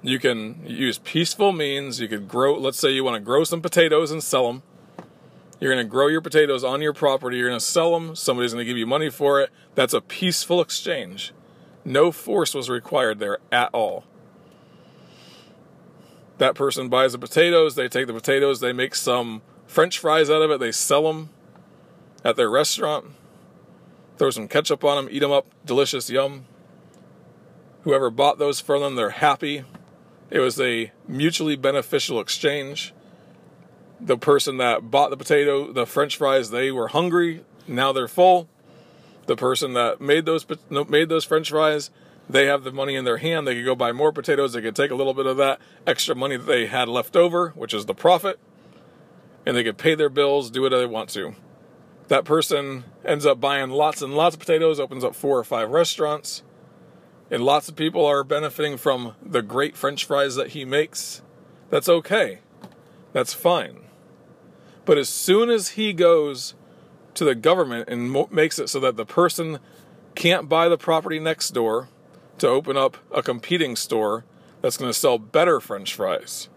You 0.03 0.19
can 0.21 0.63
use 0.65 0.99
peaceful 0.99 1.53
means. 1.53 2.01
You 2.01 2.07
could 2.07 2.29
grow, 2.29 2.57
let's 2.57 2.79
say 2.79 2.91
you 2.91 3.03
want 3.03 3.17
to 3.17 3.21
grow 3.21 3.43
some 3.43 3.61
potatoes 3.61 4.13
and 4.13 4.23
sell 4.23 4.47
them. 4.47 4.63
You're 5.59 5.73
going 5.73 5.85
to 5.85 5.91
grow 5.91 6.07
your 6.07 6.21
potatoes 6.21 6.63
on 6.63 6.83
your 6.83 6.93
property. 6.93 7.39
You're 7.39 7.49
going 7.49 7.59
to 7.59 7.65
sell 7.65 7.93
them. 7.93 8.15
Somebody's 8.15 8.53
going 8.53 8.65
to 8.65 8.69
give 8.69 8.77
you 8.77 8.87
money 8.87 9.11
for 9.11 9.41
it. 9.41 9.51
That's 9.75 9.95
a 9.95 10.01
peaceful 10.01 10.61
exchange. 10.61 11.33
No 11.85 12.13
force 12.13 12.55
was 12.55 12.69
required 12.69 13.19
there 13.19 13.39
at 13.51 13.71
all. 13.73 14.05
That 16.39 16.55
person 16.55 16.89
buys 16.89 17.13
the 17.13 17.19
potatoes. 17.19 17.75
They 17.75 17.89
take 17.89 18.07
the 18.07 18.13
potatoes. 18.13 18.61
They 18.61 18.73
make 18.73 18.95
some 18.95 19.43
french 19.67 19.99
fries 19.99 20.29
out 20.29 20.43
of 20.43 20.51
it. 20.51 20.61
They 20.61 20.73
sell 20.73 21.05
them 21.05 21.31
at 22.23 22.37
their 22.37 22.51
restaurant 22.51 23.07
throw 24.17 24.31
some 24.31 24.49
ketchup 24.49 24.85
on 24.85 25.05
them, 25.05 25.15
eat 25.15 25.21
them 25.21 25.33
up, 25.33 25.47
delicious, 25.65 26.11
yum. 26.11 26.47
Whoever 27.83 28.11
bought 28.11 28.39
those 28.39 28.61
for 28.61 28.79
them, 28.79 28.97
they're 28.97 29.11
happy. 29.11 29.65
It 30.31 30.41
was 30.41 30.61
a 30.61 30.93
mutually 31.07 31.57
beneficial 31.57 32.21
exchange. 32.21 32.93
The 34.01 34.19
person 34.19 34.57
that 34.59 34.91
bought 34.91 35.11
the 35.11 35.17
potato, 35.17 35.73
the 35.73 35.87
french 35.87 36.17
fries, 36.17 36.51
they 36.51 36.71
were 36.71 36.89
hungry, 36.89 37.45
now 37.69 37.93
they're 37.93 38.09
full. 38.09 38.49
The 39.27 39.37
person 39.37 39.73
that 39.75 40.01
made 40.01 40.25
those 40.25 40.47
made 40.71 41.09
those 41.09 41.25
french 41.25 41.51
fries, 41.51 41.91
they 42.29 42.47
have 42.47 42.65
the 42.65 42.73
money 42.73 42.95
in 42.95 43.05
their 43.05 43.17
hand. 43.17 43.47
They 43.47 43.55
could 43.55 43.65
go 43.65 43.75
buy 43.75 43.93
more 43.93 44.13
potatoes. 44.13 44.53
They 44.53 44.61
could 44.61 44.77
take 44.77 44.91
a 44.91 44.95
little 44.95 45.15
bit 45.15 45.27
of 45.27 45.37
that 45.39 45.61
extra 45.87 46.15
money 46.15 46.37
that 46.37 46.47
they 46.47 46.67
had 46.67 46.89
left 46.89 47.17
over, 47.17 47.51
which 47.51 47.75
is 47.75 47.87
the 47.87 47.95
profit, 47.95 48.39
and 49.45 49.57
they 49.57 49.65
could 49.65 49.79
pay 49.79 49.95
their 49.95 50.09
bills, 50.09 50.51
do 50.51 50.63
whatever 50.63 50.81
they 50.81 50.87
want 50.87 51.09
to 51.11 51.35
that 52.09 52.25
person 52.25 52.85
ends 53.05 53.27
up 53.27 53.41
buying 53.41 53.71
lots 53.71 54.03
and 54.03 54.15
lots 54.15 54.35
of 54.35 54.41
potatoes, 54.41 54.79
opens 54.79 55.05
up 55.05 55.15
four 55.15 55.39
or 55.39 55.45
five 55.45 55.71
restaurants, 55.71 56.43
and 57.31 57.45
lots 57.45 57.69
of 57.69 57.77
people 57.77 58.05
are 58.05 58.23
benefiting 58.23 58.77
from 58.77 59.15
the 59.23 59.43
great 59.43 59.77
french 59.77 60.05
fries 60.05 60.37
that 60.37 60.49
he 60.49 60.65
makes. 60.65 61.23
That's 61.71 61.89
okay. 61.89 62.41
That's 63.13 63.35
fine. 63.35 63.81
But 64.85 64.99
as 64.99 65.09
soon 65.09 65.51
as 65.51 65.71
he 65.71 65.93
goes 65.93 66.55
to 67.15 67.25
the 67.25 67.35
government 67.35 67.89
and 67.89 68.11
mo- 68.11 68.29
makes 68.31 68.59
it 68.59 68.69
so 68.69 68.79
that 68.81 68.97
the 68.97 69.07
person 69.07 69.59
can't 70.15 70.49
buy 70.49 70.69
the 70.69 70.79
property 70.79 71.19
next 71.19 71.51
door 71.51 71.89
to 72.39 72.47
open 72.47 72.77
up 72.77 72.97
a 73.13 73.23
competing 73.23 73.75
store 73.75 74.25
that's 74.61 74.77
going 74.77 74.91
to 74.91 74.99
sell 74.99 75.19
better 75.19 75.59
french 75.59 75.95
fries, 75.95 76.49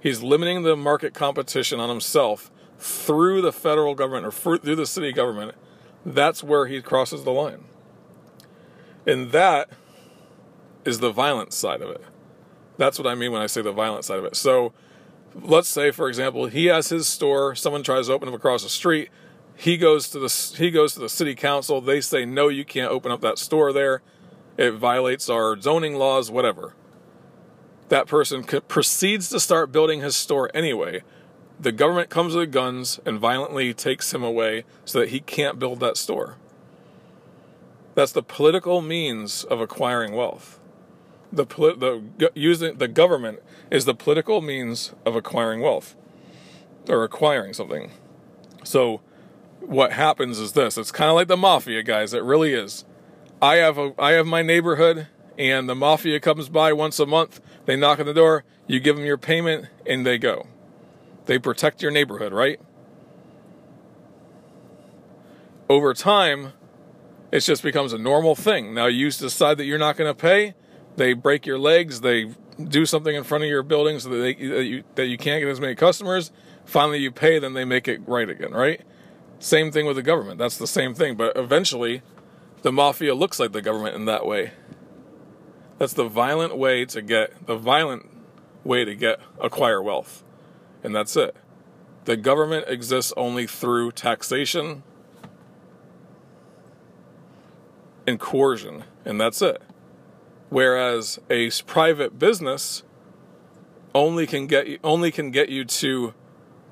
he's 0.00 0.22
limiting 0.22 0.62
the 0.62 0.76
market 0.76 1.14
competition 1.14 1.78
on 1.78 1.88
himself 1.88 2.50
through 2.78 3.42
the 3.42 3.52
federal 3.52 3.94
government 3.94 4.26
or 4.26 4.32
through 4.32 4.76
the 4.76 4.86
city 4.86 5.12
government, 5.12 5.54
that's 6.06 6.42
where 6.44 6.66
he 6.66 6.80
crosses 6.82 7.24
the 7.24 7.32
line. 7.32 7.64
And 9.06 9.32
that 9.32 9.70
is 10.84 11.00
the 11.00 11.10
violent 11.10 11.52
side 11.52 11.82
of 11.82 11.90
it. 11.90 12.02
That's 12.76 12.98
what 12.98 13.08
I 13.08 13.14
mean 13.14 13.32
when 13.32 13.42
I 13.42 13.46
say 13.46 13.62
the 13.62 13.72
violent 13.72 14.04
side 14.04 14.18
of 14.18 14.24
it. 14.24 14.36
So 14.36 14.72
let's 15.34 15.68
say, 15.68 15.90
for 15.90 16.08
example, 16.08 16.46
he 16.46 16.66
has 16.66 16.88
his 16.90 17.08
store, 17.08 17.54
someone 17.54 17.82
tries 17.82 18.06
to 18.08 18.12
open 18.14 18.28
up 18.28 18.34
across 18.34 18.62
the 18.62 18.68
street. 18.68 19.10
He 19.56 19.76
goes 19.76 20.08
to 20.10 20.18
the 20.20 20.54
he 20.58 20.70
goes 20.70 20.94
to 20.94 21.00
the 21.00 21.08
city 21.08 21.34
council. 21.34 21.80
They 21.80 22.00
say 22.00 22.24
no, 22.24 22.48
you 22.48 22.64
can't 22.64 22.92
open 22.92 23.10
up 23.12 23.20
that 23.22 23.38
store 23.38 23.72
there. 23.72 24.02
It 24.56 24.72
violates 24.72 25.28
our 25.28 25.60
zoning 25.60 25.96
laws, 25.96 26.30
whatever. 26.30 26.74
that 27.88 28.06
person 28.06 28.44
proceeds 28.44 29.28
to 29.30 29.40
start 29.40 29.72
building 29.72 30.00
his 30.00 30.16
store 30.16 30.50
anyway. 30.54 31.02
The 31.60 31.72
government 31.72 32.08
comes 32.08 32.34
with 32.34 32.52
guns 32.52 33.00
and 33.04 33.18
violently 33.18 33.74
takes 33.74 34.14
him 34.14 34.22
away 34.22 34.64
so 34.84 35.00
that 35.00 35.08
he 35.08 35.20
can't 35.20 35.58
build 35.58 35.80
that 35.80 35.96
store. 35.96 36.36
That's 37.94 38.12
the 38.12 38.22
political 38.22 38.80
means 38.80 39.42
of 39.42 39.60
acquiring 39.60 40.14
wealth. 40.14 40.60
The, 41.32 41.44
the 41.44 42.30
using 42.34 42.78
the 42.78 42.88
government 42.88 43.40
is 43.70 43.84
the 43.84 43.94
political 43.94 44.40
means 44.40 44.94
of 45.04 45.16
acquiring 45.16 45.60
wealth 45.60 45.96
or 46.88 47.02
acquiring 47.02 47.54
something. 47.54 47.90
So 48.64 49.00
what 49.60 49.92
happens 49.92 50.38
is 50.38 50.52
this. 50.52 50.78
It's 50.78 50.92
kind 50.92 51.10
of 51.10 51.16
like 51.16 51.28
the 51.28 51.36
mafia 51.36 51.82
guys. 51.82 52.14
It 52.14 52.22
really 52.22 52.54
is. 52.54 52.84
I 53.42 53.56
have 53.56 53.78
a 53.78 53.92
I 53.98 54.12
have 54.12 54.26
my 54.26 54.42
neighborhood 54.42 55.08
and 55.36 55.68
the 55.68 55.74
mafia 55.74 56.20
comes 56.20 56.48
by 56.48 56.72
once 56.72 56.98
a 56.98 57.06
month. 57.06 57.40
They 57.66 57.76
knock 57.76 58.00
on 58.00 58.06
the 58.06 58.14
door, 58.14 58.44
you 58.66 58.80
give 58.80 58.96
them 58.96 59.04
your 59.04 59.18
payment 59.18 59.66
and 59.86 60.06
they 60.06 60.18
go. 60.18 60.46
They 61.28 61.38
protect 61.38 61.82
your 61.82 61.90
neighborhood, 61.90 62.32
right? 62.32 62.58
Over 65.68 65.92
time, 65.92 66.54
it 67.30 67.40
just 67.40 67.62
becomes 67.62 67.92
a 67.92 67.98
normal 67.98 68.34
thing. 68.34 68.72
Now 68.72 68.86
you 68.86 69.10
decide 69.10 69.58
that 69.58 69.66
you're 69.66 69.78
not 69.78 69.98
going 69.98 70.10
to 70.10 70.18
pay, 70.18 70.54
they 70.96 71.12
break 71.12 71.44
your 71.44 71.58
legs, 71.58 72.00
they 72.00 72.34
do 72.58 72.86
something 72.86 73.14
in 73.14 73.24
front 73.24 73.44
of 73.44 73.50
your 73.50 73.62
building 73.62 73.98
so 73.98 74.08
that, 74.08 74.16
they, 74.16 74.34
that, 74.34 74.64
you, 74.64 74.84
that 74.94 75.08
you 75.08 75.18
can't 75.18 75.42
get 75.42 75.50
as 75.50 75.60
many 75.60 75.74
customers. 75.74 76.32
Finally, 76.64 77.00
you 77.00 77.12
pay, 77.12 77.38
then 77.38 77.52
they 77.52 77.66
make 77.66 77.88
it 77.88 78.00
right 78.08 78.30
again, 78.30 78.52
right? 78.52 78.80
Same 79.38 79.70
thing 79.70 79.84
with 79.84 79.96
the 79.96 80.02
government. 80.02 80.38
That's 80.38 80.56
the 80.56 80.66
same 80.66 80.94
thing. 80.94 81.14
But 81.14 81.36
eventually, 81.36 82.00
the 82.62 82.72
mafia 82.72 83.14
looks 83.14 83.38
like 83.38 83.52
the 83.52 83.60
government 83.60 83.94
in 83.94 84.06
that 84.06 84.24
way. 84.24 84.52
That's 85.76 85.92
the 85.92 86.08
violent 86.08 86.56
way 86.56 86.86
to 86.86 87.02
get 87.02 87.46
the 87.46 87.56
violent 87.56 88.08
way 88.64 88.86
to 88.86 88.94
get 88.94 89.20
acquire 89.38 89.82
wealth. 89.82 90.24
And 90.82 90.94
that's 90.94 91.16
it. 91.16 91.36
The 92.04 92.16
government 92.16 92.66
exists 92.68 93.12
only 93.16 93.46
through 93.46 93.92
taxation 93.92 94.82
and 98.06 98.18
coercion, 98.18 98.84
and 99.04 99.20
that's 99.20 99.42
it. 99.42 99.60
Whereas 100.48 101.18
a 101.28 101.50
private 101.66 102.18
business 102.18 102.82
only 103.94 104.26
can 104.26 104.46
get 104.46 104.66
you, 104.66 104.78
only 104.82 105.10
can 105.10 105.30
get 105.30 105.50
you 105.50 105.64
to 105.64 106.14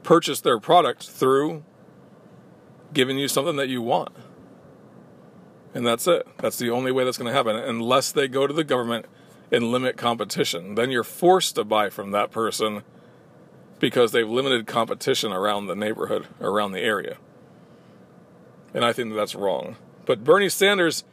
purchase 0.03 0.41
their 0.41 0.59
product 0.59 1.03
through 1.03 1.65
giving 2.95 3.19
you 3.19 3.29
something 3.29 3.57
that 3.57 3.69
you 3.69 3.83
want. 3.83 4.11
And 5.75 5.87
that's 5.87 6.07
it. 6.07 6.27
That's 6.39 6.57
the 6.57 6.71
only 6.71 6.91
way 6.91 7.05
that's 7.05 7.19
going 7.19 7.31
to 7.31 7.37
happen 7.37 7.57
unless 7.57 8.13
they 8.13 8.29
go 8.29 8.47
to 8.47 8.55
the 8.55 8.65
government 8.65 9.05
and 9.53 9.71
limit 9.71 9.99
competition. 9.99 10.75
Then 10.75 10.91
you're 10.91 11.05
forced 11.05 11.57
to 11.57 11.65
buy 11.65 11.91
from 11.91 12.13
that 12.13 12.31
person 12.31 12.83
because 13.79 14.13
they've 14.13 14.29
limited 14.29 14.67
competition 14.67 15.33
around 15.33 15.67
the 15.67 15.77
neighborhood, 15.77 16.27
around 16.41 16.73
the 16.73 16.81
area. 16.81 17.19
And 18.75 18.85
I 18.85 18.93
think 18.93 19.11
that 19.11 19.17
that's 19.17 19.35
wrong. 19.35 19.77
But 20.05 20.25
Bernie 20.25 20.49
Sanders, 20.49 21.05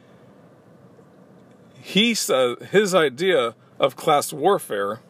he 1.80 2.14
said 2.14 2.58
his 2.70 2.94
idea 2.94 3.54
of 3.78 3.96
class 3.96 4.32
warfare 4.32 5.00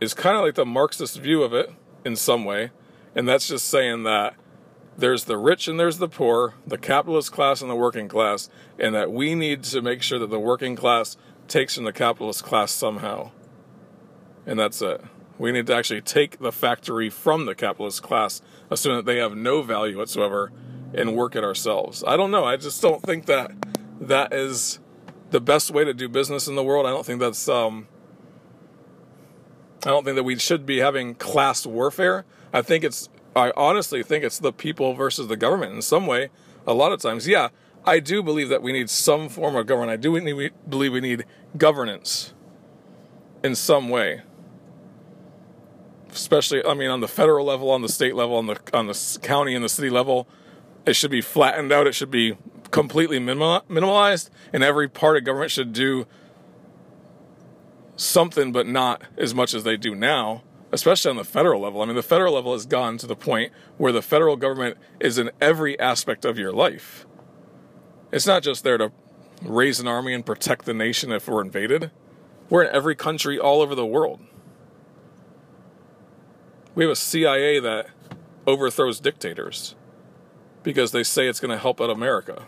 is 0.00 0.14
kind 0.14 0.36
of 0.36 0.44
like 0.44 0.54
the 0.54 0.66
Marxist 0.66 1.18
view 1.18 1.42
of 1.42 1.52
it 1.52 1.70
in 2.04 2.14
some 2.14 2.44
way. 2.44 2.70
And 3.14 3.28
that's 3.28 3.48
just 3.48 3.66
saying 3.66 4.04
that 4.04 4.34
there's 4.96 5.24
the 5.24 5.36
rich 5.36 5.68
and 5.68 5.78
there's 5.78 5.98
the 5.98 6.08
poor, 6.08 6.54
the 6.66 6.78
capitalist 6.78 7.32
class 7.32 7.60
and 7.60 7.70
the 7.70 7.76
working 7.76 8.08
class, 8.08 8.48
and 8.78 8.94
that 8.94 9.10
we 9.12 9.34
need 9.34 9.62
to 9.64 9.80
make 9.80 10.02
sure 10.02 10.18
that 10.18 10.30
the 10.30 10.40
working 10.40 10.76
class 10.76 11.16
takes 11.46 11.76
from 11.76 11.84
the 11.84 11.92
capitalist 11.92 12.44
class 12.44 12.70
somehow. 12.70 13.30
And 14.46 14.58
that's 14.58 14.82
it. 14.82 15.02
We 15.38 15.52
need 15.52 15.66
to 15.68 15.74
actually 15.74 16.00
take 16.00 16.38
the 16.38 16.52
factory 16.52 17.10
from 17.10 17.46
the 17.46 17.54
capitalist 17.54 18.02
class, 18.02 18.42
assume 18.70 18.96
that 18.96 19.06
they 19.06 19.18
have 19.18 19.36
no 19.36 19.62
value 19.62 19.96
whatsoever, 19.96 20.52
and 20.92 21.14
work 21.14 21.36
it 21.36 21.44
ourselves. 21.44 22.02
I 22.06 22.16
don't 22.16 22.30
know. 22.30 22.44
I 22.44 22.56
just 22.56 22.82
don't 22.82 23.02
think 23.02 23.26
that 23.26 23.52
that 24.00 24.32
is 24.32 24.80
the 25.30 25.40
best 25.40 25.70
way 25.70 25.84
to 25.84 25.94
do 25.94 26.08
business 26.08 26.48
in 26.48 26.54
the 26.54 26.64
world. 26.64 26.86
I 26.86 26.90
don't 26.90 27.04
think 27.04 27.20
that's 27.20 27.48
um, 27.48 27.86
I 29.84 29.90
don't 29.90 30.04
think 30.04 30.16
that 30.16 30.24
we 30.24 30.38
should 30.38 30.66
be 30.66 30.78
having 30.78 31.14
class 31.14 31.66
warfare. 31.66 32.24
I 32.52 32.62
think 32.62 32.84
it's 32.84 33.08
I 33.36 33.52
honestly 33.56 34.02
think 34.02 34.24
it's 34.24 34.38
the 34.38 34.52
people 34.52 34.94
versus 34.94 35.28
the 35.28 35.36
government 35.36 35.74
in 35.74 35.82
some 35.82 36.06
way. 36.06 36.30
A 36.66 36.74
lot 36.74 36.92
of 36.92 37.00
times, 37.00 37.28
yeah, 37.28 37.48
I 37.84 38.00
do 38.00 38.22
believe 38.22 38.48
that 38.48 38.62
we 38.62 38.72
need 38.72 38.90
some 38.90 39.28
form 39.28 39.56
of 39.56 39.66
government. 39.66 39.92
I 39.92 39.96
do 39.96 40.12
believe 40.68 40.92
we 40.92 41.00
need 41.00 41.24
governance 41.56 42.34
in 43.44 43.54
some 43.54 43.88
way. 43.88 44.22
Especially, 46.10 46.64
I 46.64 46.74
mean, 46.74 46.90
on 46.90 47.00
the 47.00 47.08
federal 47.08 47.46
level, 47.46 47.70
on 47.70 47.82
the 47.82 47.88
state 47.88 48.14
level, 48.14 48.36
on 48.36 48.46
the 48.46 48.58
on 48.72 48.86
the 48.86 49.18
county 49.22 49.54
and 49.54 49.64
the 49.64 49.68
city 49.68 49.90
level, 49.90 50.26
it 50.86 50.94
should 50.94 51.10
be 51.10 51.20
flattened 51.20 51.72
out. 51.72 51.86
It 51.86 51.94
should 51.94 52.10
be 52.10 52.36
completely 52.70 53.18
minimal, 53.18 53.62
minimalized, 53.68 54.30
and 54.52 54.62
every 54.62 54.88
part 54.88 55.16
of 55.16 55.24
government 55.24 55.50
should 55.50 55.72
do 55.72 56.06
something, 57.96 58.52
but 58.52 58.66
not 58.66 59.02
as 59.16 59.34
much 59.34 59.54
as 59.54 59.64
they 59.64 59.76
do 59.76 59.94
now 59.94 60.42
especially 60.72 61.10
on 61.10 61.16
the 61.16 61.24
federal 61.24 61.60
level. 61.60 61.82
I 61.82 61.86
mean, 61.86 61.96
the 61.96 62.02
federal 62.02 62.34
level 62.34 62.52
has 62.52 62.66
gone 62.66 62.98
to 62.98 63.06
the 63.06 63.16
point 63.16 63.52
where 63.76 63.92
the 63.92 64.02
federal 64.02 64.36
government 64.36 64.76
is 65.00 65.18
in 65.18 65.30
every 65.40 65.78
aspect 65.80 66.24
of 66.24 66.38
your 66.38 66.52
life. 66.52 67.06
It's 68.12 68.26
not 68.26 68.42
just 68.42 68.64
there 68.64 68.78
to 68.78 68.92
raise 69.42 69.80
an 69.80 69.86
army 69.86 70.12
and 70.14 70.24
protect 70.24 70.64
the 70.64 70.74
nation 70.74 71.12
if 71.12 71.28
we're 71.28 71.42
invaded. 71.42 71.90
We're 72.50 72.64
in 72.64 72.74
every 72.74 72.96
country 72.96 73.38
all 73.38 73.60
over 73.60 73.74
the 73.74 73.86
world. 73.86 74.20
We 76.78 76.84
have 76.84 76.92
a 76.92 76.94
CIA 76.94 77.58
that 77.58 77.88
overthrows 78.46 79.00
dictators 79.00 79.74
because 80.62 80.92
they 80.92 81.02
say 81.02 81.26
it's 81.26 81.40
going 81.40 81.50
to 81.50 81.58
help 81.58 81.80
out 81.80 81.90
America. 81.90 82.44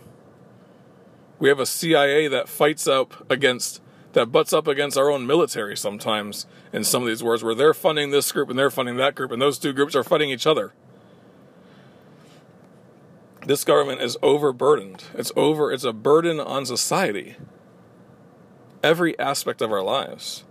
We 1.41 1.49
have 1.49 1.59
a 1.59 1.67
CIA 1.67 2.29
that 2.29 2.49
fights 2.49 2.87
up 2.87 3.29
against 3.29 3.83
that 4.13 4.27
butts 4.27 4.53
up 4.53 4.69
against 4.69 4.97
our 4.97 5.11
own 5.11 5.27
military 5.27 5.77
sometimes 5.77 6.47
in 6.73 6.85
some 6.85 7.03
of 7.03 7.09
these 7.09 7.25
wars 7.25 7.43
where 7.43 7.57
they're 7.57 7.75
funding 7.75 8.13
this 8.13 8.31
group 8.31 8.49
and 8.49 8.57
they're 8.57 8.71
funding 8.71 8.99
that 8.99 9.17
group 9.17 9.33
and 9.33 9.43
those 9.43 9.59
two 9.59 9.73
groups 9.73 9.97
are 9.97 10.05
fighting 10.05 10.31
each 10.31 10.47
other. 10.47 10.75
This 13.45 13.65
government 13.65 14.01
is 14.01 14.17
overburdened. 14.23 15.03
It's 15.15 15.33
over 15.35 15.73
it's 15.73 15.83
a 15.83 15.93
burden 15.93 16.39
on 16.39 16.67
society. 16.67 17.35
Every 18.81 19.19
aspect 19.19 19.61
of 19.61 19.73
our 19.73 19.83
lives. 19.83 20.45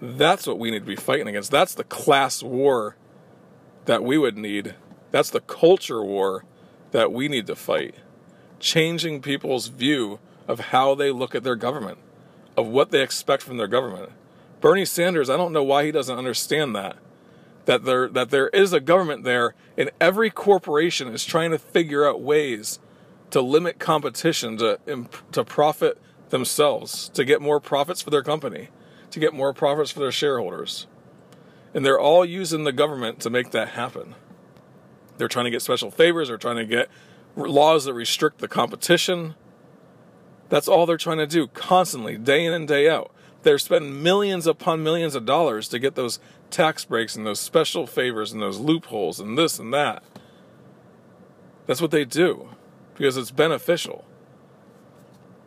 That's 0.00 0.46
what 0.46 0.58
we 0.58 0.70
need 0.70 0.80
to 0.80 0.84
be 0.84 0.96
fighting 0.96 1.28
against. 1.28 1.50
That's 1.50 1.74
the 1.74 1.84
class 1.84 2.42
war 2.42 2.96
that 3.86 4.04
we 4.04 4.18
would 4.18 4.36
need. 4.36 4.74
That's 5.10 5.30
the 5.30 5.40
culture 5.40 6.04
war 6.04 6.44
that 6.92 7.12
we 7.12 7.28
need 7.28 7.46
to 7.48 7.56
fight. 7.56 7.96
Changing 8.60 9.22
people's 9.22 9.68
view 9.68 10.20
of 10.46 10.60
how 10.60 10.94
they 10.94 11.10
look 11.10 11.34
at 11.34 11.42
their 11.42 11.56
government 11.56 11.98
of 12.58 12.66
what 12.66 12.90
they 12.90 13.02
expect 13.02 13.44
from 13.44 13.56
their 13.56 13.68
government. 13.68 14.10
Bernie 14.60 14.84
Sanders, 14.84 15.30
I 15.30 15.36
don't 15.36 15.52
know 15.52 15.62
why 15.62 15.84
he 15.84 15.92
doesn't 15.92 16.18
understand 16.18 16.74
that. 16.74 16.96
That 17.66 17.84
there 17.84 18.08
that 18.08 18.30
there 18.30 18.48
is 18.48 18.72
a 18.72 18.80
government 18.80 19.22
there 19.22 19.54
and 19.76 19.90
every 20.00 20.30
corporation 20.30 21.06
is 21.08 21.24
trying 21.24 21.52
to 21.52 21.58
figure 21.58 22.08
out 22.08 22.20
ways 22.20 22.80
to 23.30 23.40
limit 23.40 23.78
competition 23.78 24.56
to 24.56 24.80
to 25.30 25.44
profit 25.44 25.98
themselves, 26.30 27.10
to 27.10 27.24
get 27.24 27.40
more 27.40 27.60
profits 27.60 28.02
for 28.02 28.10
their 28.10 28.22
company, 28.22 28.70
to 29.10 29.20
get 29.20 29.34
more 29.34 29.52
profits 29.52 29.90
for 29.90 30.00
their 30.00 30.12
shareholders. 30.12 30.86
And 31.74 31.84
they're 31.84 32.00
all 32.00 32.24
using 32.24 32.64
the 32.64 32.72
government 32.72 33.20
to 33.20 33.30
make 33.30 33.50
that 33.50 33.70
happen. 33.70 34.14
They're 35.16 35.28
trying 35.28 35.46
to 35.46 35.50
get 35.50 35.62
special 35.62 35.90
favors, 35.90 36.28
they're 36.28 36.36
trying 36.36 36.56
to 36.56 36.64
get 36.64 36.88
laws 37.36 37.84
that 37.84 37.94
restrict 37.94 38.38
the 38.38 38.48
competition 38.48 39.34
that's 40.48 40.68
all 40.68 40.86
they're 40.86 40.96
trying 40.96 41.18
to 41.18 41.26
do 41.26 41.46
constantly, 41.46 42.16
day 42.16 42.44
in 42.44 42.52
and 42.52 42.66
day 42.66 42.88
out. 42.88 43.12
They're 43.42 43.58
spending 43.58 44.02
millions 44.02 44.46
upon 44.46 44.82
millions 44.82 45.14
of 45.14 45.24
dollars 45.24 45.68
to 45.68 45.78
get 45.78 45.94
those 45.94 46.18
tax 46.50 46.84
breaks 46.84 47.16
and 47.16 47.26
those 47.26 47.40
special 47.40 47.86
favors 47.86 48.32
and 48.32 48.42
those 48.42 48.58
loopholes 48.58 49.20
and 49.20 49.36
this 49.36 49.58
and 49.58 49.72
that. 49.74 50.02
That's 51.66 51.80
what 51.80 51.90
they 51.90 52.04
do 52.04 52.48
because 52.94 53.16
it's 53.16 53.30
beneficial. 53.30 54.04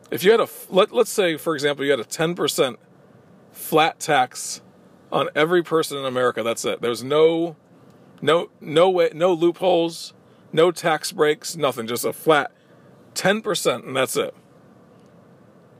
If 0.09 0.23
you 0.23 0.31
had 0.31 0.39
a 0.39 0.47
let, 0.69 0.91
let's 0.91 1.09
say 1.09 1.37
for 1.37 1.55
example 1.55 1.83
you 1.83 1.91
had 1.91 1.99
a 1.99 2.05
10% 2.05 2.75
flat 3.61 3.99
tax 3.99 4.61
on 5.11 5.29
every 5.35 5.63
person 5.63 5.97
in 5.97 6.05
America, 6.05 6.43
that's 6.43 6.65
it. 6.65 6.81
There's 6.81 7.03
no 7.03 7.55
no 8.21 8.49
no 8.59 8.89
way 8.89 9.11
no 9.13 9.33
loopholes, 9.33 10.13
no 10.51 10.71
tax 10.71 11.11
breaks, 11.11 11.55
nothing, 11.55 11.87
just 11.87 12.05
a 12.05 12.13
flat 12.13 12.51
10% 13.13 13.85
and 13.85 13.95
that's 13.95 14.15
it. 14.15 14.33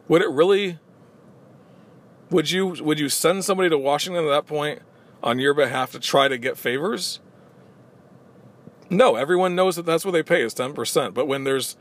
Would 0.07 0.21
it 0.21 0.29
really? 0.29 0.79
Would 2.29 2.51
you 2.51 2.67
would 2.81 2.99
you 2.99 3.09
send 3.09 3.43
somebody 3.43 3.69
to 3.69 3.77
Washington 3.77 4.25
at 4.25 4.29
that 4.29 4.47
point 4.47 4.81
on 5.23 5.39
your 5.39 5.53
behalf 5.53 5.91
to 5.91 5.99
try 5.99 6.27
to 6.27 6.37
get 6.37 6.57
favors? 6.57 7.19
No, 8.89 9.15
everyone 9.15 9.55
knows 9.55 9.77
that 9.77 9.85
that's 9.85 10.03
what 10.03 10.11
they 10.11 10.23
pay 10.23 10.41
is 10.41 10.53
ten 10.53 10.73
percent. 10.73 11.13
But 11.13 11.27
when 11.27 11.43
there's 11.43 11.77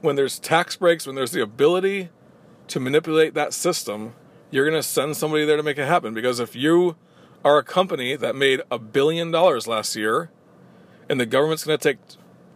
when 0.00 0.16
there's 0.16 0.38
tax 0.38 0.76
breaks, 0.76 1.06
when 1.06 1.16
there's 1.16 1.32
the 1.32 1.42
ability 1.42 2.10
to 2.68 2.80
manipulate 2.80 3.34
that 3.34 3.52
system, 3.52 4.14
you're 4.50 4.68
going 4.68 4.80
to 4.80 4.86
send 4.86 5.16
somebody 5.16 5.44
there 5.44 5.56
to 5.56 5.62
make 5.62 5.78
it 5.78 5.86
happen. 5.86 6.14
Because 6.14 6.40
if 6.40 6.56
you 6.56 6.96
are 7.44 7.58
a 7.58 7.64
company 7.64 8.16
that 8.16 8.34
made 8.34 8.62
a 8.70 8.78
billion 8.78 9.30
dollars 9.30 9.66
last 9.66 9.96
year 9.96 10.30
and 11.08 11.20
the 11.20 11.26
government's 11.26 11.64
going 11.64 11.78
to 11.78 11.92
take 11.92 11.98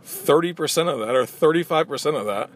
30% 0.05 0.93
of 0.93 0.99
that 1.01 1.15
or 1.15 1.25
35% 1.25 2.19
of 2.19 2.27
that, 2.27 2.51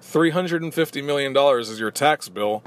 $350 0.00 1.04
million 1.04 1.36
is 1.58 1.80
your 1.80 1.90
tax 1.90 2.28
bill. 2.28 2.62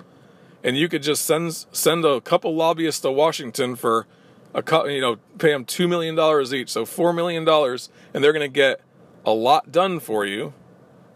And 0.63 0.77
you 0.77 0.89
could 0.89 1.03
just 1.03 1.25
send 1.25 1.65
send 1.71 2.03
a 2.03 2.19
couple 2.19 2.53
lobbyists 2.53 2.99
to 3.01 3.11
Washington 3.11 3.77
for 3.77 4.07
a 4.53 4.63
you 4.91 4.99
know 4.99 5.17
pay 5.37 5.51
them 5.51 5.63
two 5.63 5.87
million 5.87 6.15
dollars 6.15 6.53
each, 6.53 6.69
so 6.69 6.85
four 6.85 7.13
million 7.13 7.45
dollars, 7.45 7.89
and 8.13 8.21
they're 8.21 8.33
going 8.33 8.41
to 8.41 8.53
get 8.53 8.81
a 9.25 9.31
lot 9.31 9.71
done 9.71 10.01
for 10.01 10.25
you, 10.25 10.53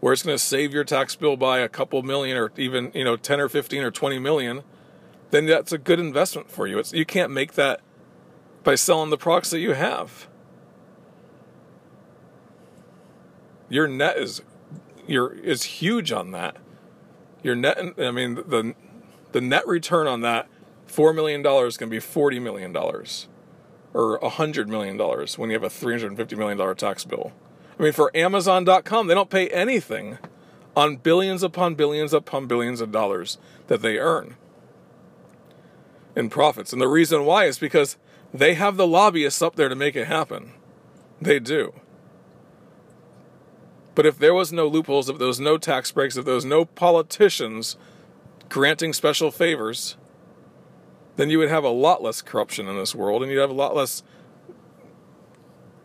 where 0.04 0.12
it's 0.12 0.22
going 0.22 0.36
to 0.36 0.44
save 0.44 0.74
your 0.74 0.84
tax 0.84 1.16
bill 1.16 1.34
by 1.34 1.60
a 1.60 1.68
couple 1.68 2.02
million 2.02 2.36
or 2.36 2.52
even 2.58 2.92
you 2.94 3.02
know 3.02 3.16
ten 3.16 3.40
or 3.40 3.48
fifteen 3.48 3.82
or 3.82 3.90
twenty 3.90 4.18
million. 4.18 4.62
Then 5.30 5.46
that's 5.46 5.72
a 5.72 5.78
good 5.78 5.98
investment 5.98 6.50
for 6.50 6.66
you. 6.66 6.78
It's, 6.78 6.92
you 6.92 7.06
can't 7.06 7.32
make 7.32 7.54
that 7.54 7.80
by 8.62 8.74
selling 8.74 9.08
the 9.08 9.16
products 9.16 9.48
that 9.48 9.60
you 9.60 9.72
have. 9.72 10.28
Your 13.70 13.88
net 13.88 14.18
is 14.18 14.42
your 15.06 15.32
is 15.32 15.62
huge 15.62 16.12
on 16.12 16.32
that. 16.32 16.58
Your 17.42 17.56
net, 17.56 17.78
I 17.96 18.10
mean, 18.10 18.34
the 18.34 18.74
the 19.32 19.40
net 19.40 19.66
return 19.66 20.06
on 20.06 20.20
that 20.20 20.48
four 20.84 21.14
million 21.14 21.40
dollars 21.40 21.78
can 21.78 21.88
be 21.88 21.98
forty 21.98 22.38
million 22.38 22.74
dollars, 22.74 23.26
or 23.94 24.16
a 24.16 24.28
hundred 24.28 24.68
million 24.68 24.98
dollars 24.98 25.38
when 25.38 25.48
you 25.48 25.54
have 25.54 25.64
a 25.64 25.70
three 25.70 25.94
hundred 25.94 26.08
and 26.08 26.18
fifty 26.18 26.36
million 26.36 26.58
dollar 26.58 26.74
tax 26.74 27.06
bill. 27.06 27.32
I 27.78 27.82
mean, 27.82 27.92
for 27.92 28.10
Amazon.com, 28.16 29.06
they 29.06 29.14
don't 29.14 29.30
pay 29.30 29.48
anything 29.48 30.18
on 30.76 30.96
billions 30.96 31.42
upon 31.42 31.74
billions 31.74 32.12
upon 32.12 32.46
billions 32.46 32.80
of 32.80 32.92
dollars 32.92 33.38
that 33.66 33.82
they 33.82 33.98
earn 33.98 34.36
in 36.16 36.30
profits. 36.30 36.72
And 36.72 36.80
the 36.80 36.88
reason 36.88 37.24
why 37.24 37.44
is 37.44 37.58
because 37.58 37.96
they 38.32 38.54
have 38.54 38.76
the 38.76 38.86
lobbyists 38.86 39.42
up 39.42 39.56
there 39.56 39.68
to 39.68 39.74
make 39.74 39.96
it 39.96 40.06
happen. 40.06 40.52
They 41.20 41.38
do. 41.38 41.74
But 43.94 44.06
if 44.06 44.18
there 44.18 44.34
was 44.34 44.52
no 44.52 44.66
loopholes, 44.66 45.08
if 45.08 45.18
there 45.18 45.28
was 45.28 45.40
no 45.40 45.56
tax 45.56 45.92
breaks, 45.92 46.16
if 46.16 46.24
there 46.24 46.34
was 46.34 46.44
no 46.44 46.64
politicians 46.64 47.76
granting 48.48 48.92
special 48.92 49.30
favors, 49.30 49.96
then 51.16 51.30
you 51.30 51.38
would 51.38 51.48
have 51.48 51.64
a 51.64 51.68
lot 51.68 52.02
less 52.02 52.22
corruption 52.22 52.66
in 52.66 52.76
this 52.76 52.94
world 52.94 53.22
and 53.22 53.30
you'd 53.30 53.40
have 53.40 53.50
a 53.50 53.54
lot 53.54 53.74
less 53.74 54.02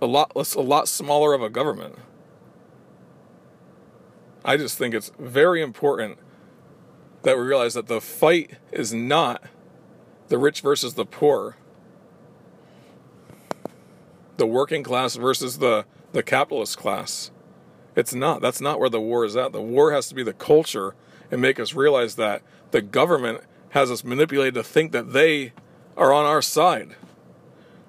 a 0.01 0.05
lot 0.05 0.35
less 0.35 0.53
a 0.53 0.61
lot 0.61 0.87
smaller 0.87 1.33
of 1.33 1.41
a 1.41 1.49
government. 1.49 1.95
I 4.43 4.57
just 4.57 4.77
think 4.77 4.95
it's 4.95 5.11
very 5.19 5.61
important 5.61 6.17
that 7.23 7.37
we 7.37 7.43
realize 7.43 7.73
that 7.73 7.87
the 7.87 8.01
fight 8.01 8.51
is 8.71 8.93
not 8.93 9.43
the 10.29 10.37
rich 10.37 10.61
versus 10.61 10.93
the 10.93 11.05
poor. 11.05 11.57
The 14.37 14.47
working 14.47 14.83
class 14.83 15.15
versus 15.15 15.57
the, 15.57 15.85
the 16.13 16.23
capitalist 16.23 16.77
class. 16.77 17.29
It's 17.95 18.13
not. 18.13 18.41
That's 18.41 18.61
not 18.61 18.79
where 18.79 18.89
the 18.89 19.01
war 19.01 19.25
is 19.25 19.35
at. 19.35 19.51
The 19.51 19.61
war 19.61 19.91
has 19.91 20.07
to 20.07 20.15
be 20.15 20.23
the 20.23 20.33
culture 20.33 20.95
and 21.29 21.41
make 21.41 21.59
us 21.59 21.73
realize 21.73 22.15
that 22.15 22.41
the 22.71 22.81
government 22.81 23.41
has 23.71 23.91
us 23.91 24.03
manipulated 24.03 24.53
to 24.53 24.63
think 24.63 24.93
that 24.93 25.11
they 25.11 25.51
are 25.97 26.13
on 26.13 26.25
our 26.25 26.41
side, 26.41 26.95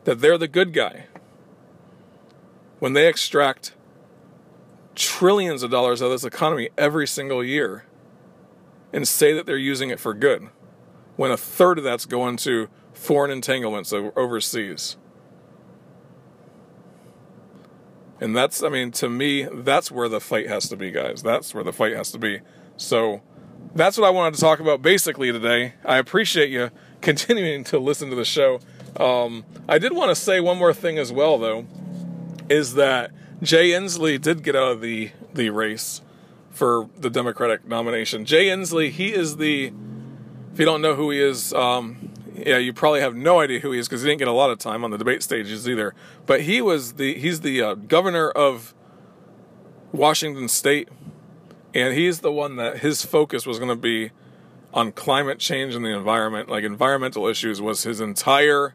that 0.05 0.21
they're 0.21 0.37
the 0.37 0.49
good 0.49 0.73
guy. 0.73 1.07
When 2.81 2.95
they 2.95 3.07
extract 3.07 3.73
trillions 4.97 5.63
of 5.63 5.71
dollars 5.71 6.03
out 6.03 6.07
of 6.07 6.13
this 6.13 6.25
economy 6.25 6.71
every 6.77 7.07
single 7.07 7.45
year 7.45 7.85
and 8.93 9.07
say 9.07 9.33
that 9.33 9.47
they're 9.47 9.57
using 9.57 9.91
it 9.91 10.01
for 10.01 10.13
good, 10.13 10.49
when 11.17 11.31
a 11.31 11.37
third 11.37 11.79
of 11.79 11.85
that's 11.85 12.07
going 12.07 12.37
to 12.39 12.69
foreign 12.93 13.31
entanglements 13.31 13.93
overseas. 13.93 14.97
And 18.21 18.37
that's, 18.37 18.63
I 18.63 18.69
mean, 18.69 18.91
to 18.93 19.09
me, 19.09 19.45
that's 19.45 19.91
where 19.91 20.09
the 20.09 20.21
fight 20.21 20.49
has 20.49 20.69
to 20.69 20.77
be, 20.77 20.91
guys. 20.91 21.23
That's 21.23 21.55
where 21.55 21.65
the 21.65 21.73
fight 21.73 21.97
has 21.97 22.11
to 22.13 22.19
be. 22.19 22.41
So 22.77 23.23
that's 23.75 23.97
what 23.97 24.07
I 24.07 24.11
wanted 24.11 24.35
to 24.35 24.41
talk 24.41 24.61
about 24.61 24.83
basically 24.83 25.33
today. 25.33 25.75
I 25.85 25.97
appreciate 25.99 26.51
you 26.51 26.71
continuing 27.01 27.65
to 27.65 27.79
listen 27.79 28.11
to 28.11 28.17
the 28.17 28.25
show. 28.25 28.61
Um, 28.97 29.45
I 29.69 29.79
did 29.79 29.93
want 29.95 30.11
to 30.11 30.15
say 30.15 30.41
one 30.41 30.59
more 30.59 30.75
thing 30.75 30.99
as 30.99 31.13
well, 31.13 31.39
though, 31.39 31.67
is 32.51 32.75
that 32.75 33.13
Jay 33.41 33.71
Inslee 33.71 34.21
did 34.21 34.43
get 34.43 34.55
out 34.55 34.73
of 34.73 34.81
the, 34.83 35.13
the 35.33 35.49
race 35.51 36.03
for 36.51 36.91
the 36.99 37.09
Democratic 37.09 37.67
nomination. 37.67 38.27
Jay 38.27 38.47
Inslee, 38.47 38.91
he 38.91 39.15
is 39.15 39.37
the, 39.37 39.73
if 40.53 40.59
you 40.59 40.65
don't 40.67 40.83
know 40.83 40.97
who 40.97 41.11
he 41.11 41.23
is, 41.23 41.55
um, 41.55 42.11
yeah, 42.35 42.59
you 42.59 42.73
probably 42.73 43.01
have 43.01 43.15
no 43.15 43.41
idea 43.41 43.61
who 43.61 43.73
he 43.73 43.79
is 43.79 43.89
because 43.89 44.03
he 44.03 44.09
didn't 44.09 44.19
get 44.19 44.29
a 44.29 44.33
lot 44.33 44.51
of 44.51 44.59
time 44.59 44.83
on 44.85 44.91
the 44.91 44.99
debate 44.99 45.23
stages 45.23 45.69
either. 45.69 45.95
But 46.27 46.43
he 46.43 46.61
was 46.61 46.95
the 46.95 47.19
he's 47.19 47.43
the 47.43 47.63
uh, 47.63 47.75
governor 47.75 48.31
of 48.31 48.75
Washington 49.93 50.49
State, 50.49 50.89
and 51.75 51.95
he's 51.95 52.21
the 52.21 52.33
one 52.33 52.57
that 52.57 52.79
his 52.79 53.05
focus 53.05 53.47
was 53.47 53.59
going 53.59 53.69
to 53.69 53.77
be 53.77 54.11
on 54.73 54.93
climate 54.93 55.39
change 55.39 55.75
and 55.75 55.85
the 55.85 55.91
environment. 55.91 56.49
Like 56.49 56.65
environmental 56.65 57.27
issues 57.27 57.61
was 57.61 57.83
his 57.83 58.01
entire 58.01 58.75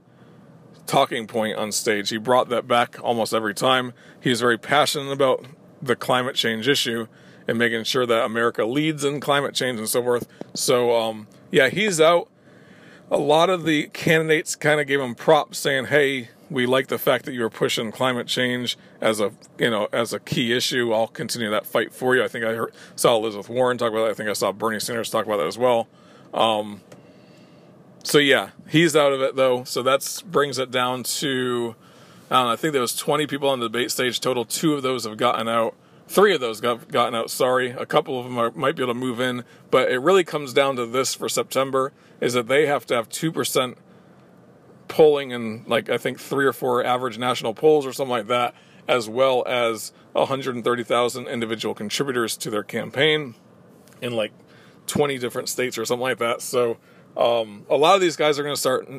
talking 0.86 1.28
point 1.28 1.58
on 1.58 1.71
stage. 1.71 2.10
He 2.10 2.17
brought 2.17 2.50
that 2.50 2.67
back 2.67 2.98
almost 3.04 3.34
every 3.34 3.54
time. 3.54 3.93
He's 4.19 4.39
very 4.39 4.58
passionate 4.58 5.12
about 5.12 5.45
the 5.82 5.95
climate 5.95 6.36
change 6.36 6.67
issue 6.67 7.08
and 7.48 7.58
making 7.58 7.84
sure 7.84 8.06
that 8.06 8.26
America 8.26 8.65
leads 8.65 9.04
in 9.04 9.19
climate 9.19 9.54
change 9.54 9.80
and 9.80 9.89
so 9.89 10.02
forth. 10.02 10.28
So, 10.54 10.95
um, 10.95 11.28
yeah, 11.52 11.69
he's 11.69 12.02
out 12.02 12.30
a 13.12 13.17
lot 13.17 13.50
of 13.50 13.65
the 13.65 13.88
candidates 13.88 14.56
kind 14.56 14.82
of 14.82 14.88
gave 14.88 15.00
him 15.00 15.15
props 15.15 15.58
saying, 15.58 15.86
"Hey, 15.86 16.30
we 16.50 16.65
like 16.65 16.88
the 16.88 16.98
fact 16.98 17.26
that 17.26 17.34
you 17.34 17.41
were 17.41 17.50
pushing 17.50 17.91
climate 17.91 18.28
change 18.28 18.78
as 19.02 19.19
a 19.19 19.32
you 19.60 19.69
know 19.69 19.88
as 19.91 20.13
a 20.13 20.19
key 20.19 20.54
issue. 20.54 20.93
I'll 20.93 21.08
continue 21.08 21.50
that 21.50 21.65
fight 21.65 21.93
for 21.93 22.15
you." 22.15 22.24
I 22.24 22.28
think 22.28 22.45
I 22.45 22.54
heard, 22.54 22.74
saw 22.95 23.15
Elizabeth 23.15 23.50
Warren 23.50 23.78
talk 23.78 23.91
about 23.91 24.06
that. 24.06 24.12
I 24.12 24.13
think 24.13 24.30
I 24.30 24.34
saw 24.34 24.52
Bernie 24.52 24.80
Sanders 24.80 25.10
talk 25.10 25.26
about 25.26 25.38
that 25.38 25.48
as 25.48 25.58
well. 25.58 25.88
Um, 26.34 26.82
so 28.05 28.19
yeah, 28.19 28.51
he's 28.67 28.95
out 28.95 29.13
of 29.13 29.21
it 29.21 29.35
though. 29.35 29.63
So 29.63 29.81
that 29.83 30.23
brings 30.29 30.59
it 30.59 30.71
down 30.71 31.03
to 31.03 31.75
I 32.29 32.35
don't 32.35 32.45
know. 32.45 32.51
I 32.53 32.55
think 32.55 32.73
there 32.73 32.81
was 32.81 32.95
20 32.95 33.27
people 33.27 33.49
on 33.49 33.59
the 33.59 33.67
debate 33.67 33.91
stage 33.91 34.19
total. 34.19 34.45
Two 34.45 34.73
of 34.73 34.83
those 34.83 35.05
have 35.05 35.17
gotten 35.17 35.47
out. 35.47 35.75
Three 36.07 36.33
of 36.33 36.39
those 36.39 36.61
got 36.61 36.87
gotten 36.87 37.15
out. 37.15 37.31
Sorry, 37.31 37.71
a 37.71 37.85
couple 37.85 38.19
of 38.19 38.25
them 38.25 38.37
are, 38.37 38.51
might 38.51 38.75
be 38.75 38.83
able 38.83 38.93
to 38.93 38.99
move 38.99 39.19
in, 39.19 39.43
but 39.71 39.91
it 39.91 39.97
really 39.97 40.23
comes 40.23 40.53
down 40.53 40.75
to 40.75 40.85
this 40.85 41.15
for 41.15 41.27
September: 41.27 41.91
is 42.21 42.33
that 42.33 42.47
they 42.47 42.67
have 42.67 42.85
to 42.87 42.95
have 42.95 43.09
two 43.09 43.31
percent 43.31 43.77
polling 44.87 45.31
in 45.31 45.63
like 45.65 45.89
I 45.89 45.97
think 45.97 46.19
three 46.19 46.45
or 46.45 46.53
four 46.53 46.83
average 46.83 47.17
national 47.17 47.55
polls 47.55 47.87
or 47.87 47.93
something 47.93 48.11
like 48.11 48.27
that, 48.27 48.53
as 48.87 49.09
well 49.09 49.43
as 49.47 49.93
130,000 50.13 51.27
individual 51.27 51.73
contributors 51.73 52.37
to 52.37 52.51
their 52.51 52.63
campaign 52.63 53.33
in 53.99 54.13
like 54.13 54.31
20 54.87 55.17
different 55.17 55.49
states 55.49 55.77
or 55.77 55.85
something 55.85 56.03
like 56.03 56.19
that. 56.19 56.41
So 56.41 56.77
um, 57.17 57.65
a 57.69 57.78
lot 57.78 57.95
of 57.95 58.01
these 58.01 58.15
guys 58.15 58.39
are 58.39 58.43
going 58.43 58.56
to 58.56 58.60
start 58.60 58.89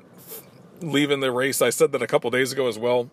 leaving 0.81 1.20
the 1.20 1.31
race. 1.31 1.62
I 1.62 1.70
said 1.70 1.92
that 1.92 2.02
a 2.02 2.07
couple 2.07 2.31
days 2.31 2.52
ago 2.52 2.68
as 2.68 2.79
well. 2.79 3.11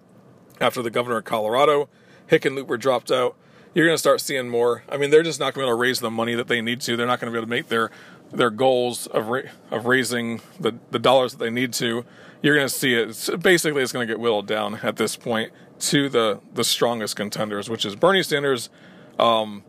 After 0.62 0.82
the 0.82 0.92
governor 0.92 1.18
of 1.18 1.26
Colorado, 1.26 1.90
Hickenlooper 2.30 2.80
dropped 2.80 3.12
out 3.12 3.36
you're 3.74 3.86
going 3.86 3.96
to 3.96 4.00
start 4.00 4.22
seeing 4.22 4.50
more. 4.50 4.84
I 4.90 4.98
mean, 4.98 5.10
they're 5.10 5.24
just 5.24 5.40
not 5.40 5.54
going 5.54 5.66
to 5.66 5.68
be 5.68 5.70
able 5.70 5.78
to 5.78 5.82
raise 5.82 6.00
the 6.00 6.12
money 6.12 6.36
that 6.36 6.48
they 6.48 6.62
need 6.62 6.82
to. 6.82 6.96
They're 6.96 7.08
not 7.08 7.20
going 7.20 7.32
to 7.32 7.36
be 7.36 7.40
able 7.40 7.48
to 7.48 7.50
make 7.50 7.68
their 7.70 7.90
their 8.32 8.50
goals 8.50 9.06
of 9.08 9.28
ra- 9.28 9.42
of 9.72 9.86
raising 9.86 10.42
the 10.60 10.76
the 10.92 11.00
dollars 11.00 11.34
that 11.34 11.40
they 11.40 11.50
need 11.50 11.74
to. 11.74 12.06
You're 12.42 12.56
going 12.56 12.68
to 12.68 12.74
see 12.74 12.94
it. 12.94 13.10
It's, 13.10 13.30
basically, 13.30 13.82
it's 13.82 13.92
going 13.92 14.08
to 14.08 14.12
get 14.12 14.20
whittled 14.20 14.48
down 14.48 14.76
at 14.84 14.98
this 14.98 15.16
point 15.16 15.52
to 15.80 16.10
the 16.10 16.40
the 16.54 16.64
strongest 16.64 17.16
contenders, 17.16 17.70
which 17.70 17.86
is 17.86 17.96
Bernie 17.96 18.24
Sanders, 18.24 18.70
um, 19.18 19.64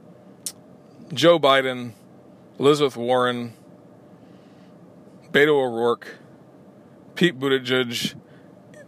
Joe 1.13 1.39
Biden, 1.39 1.93
Elizabeth 2.59 2.97
Warren, 2.97 3.55
Beto 5.35 5.49
O'Rourke, 5.49 6.15
Pete 7.17 7.37
Buttigieg. 7.37 8.15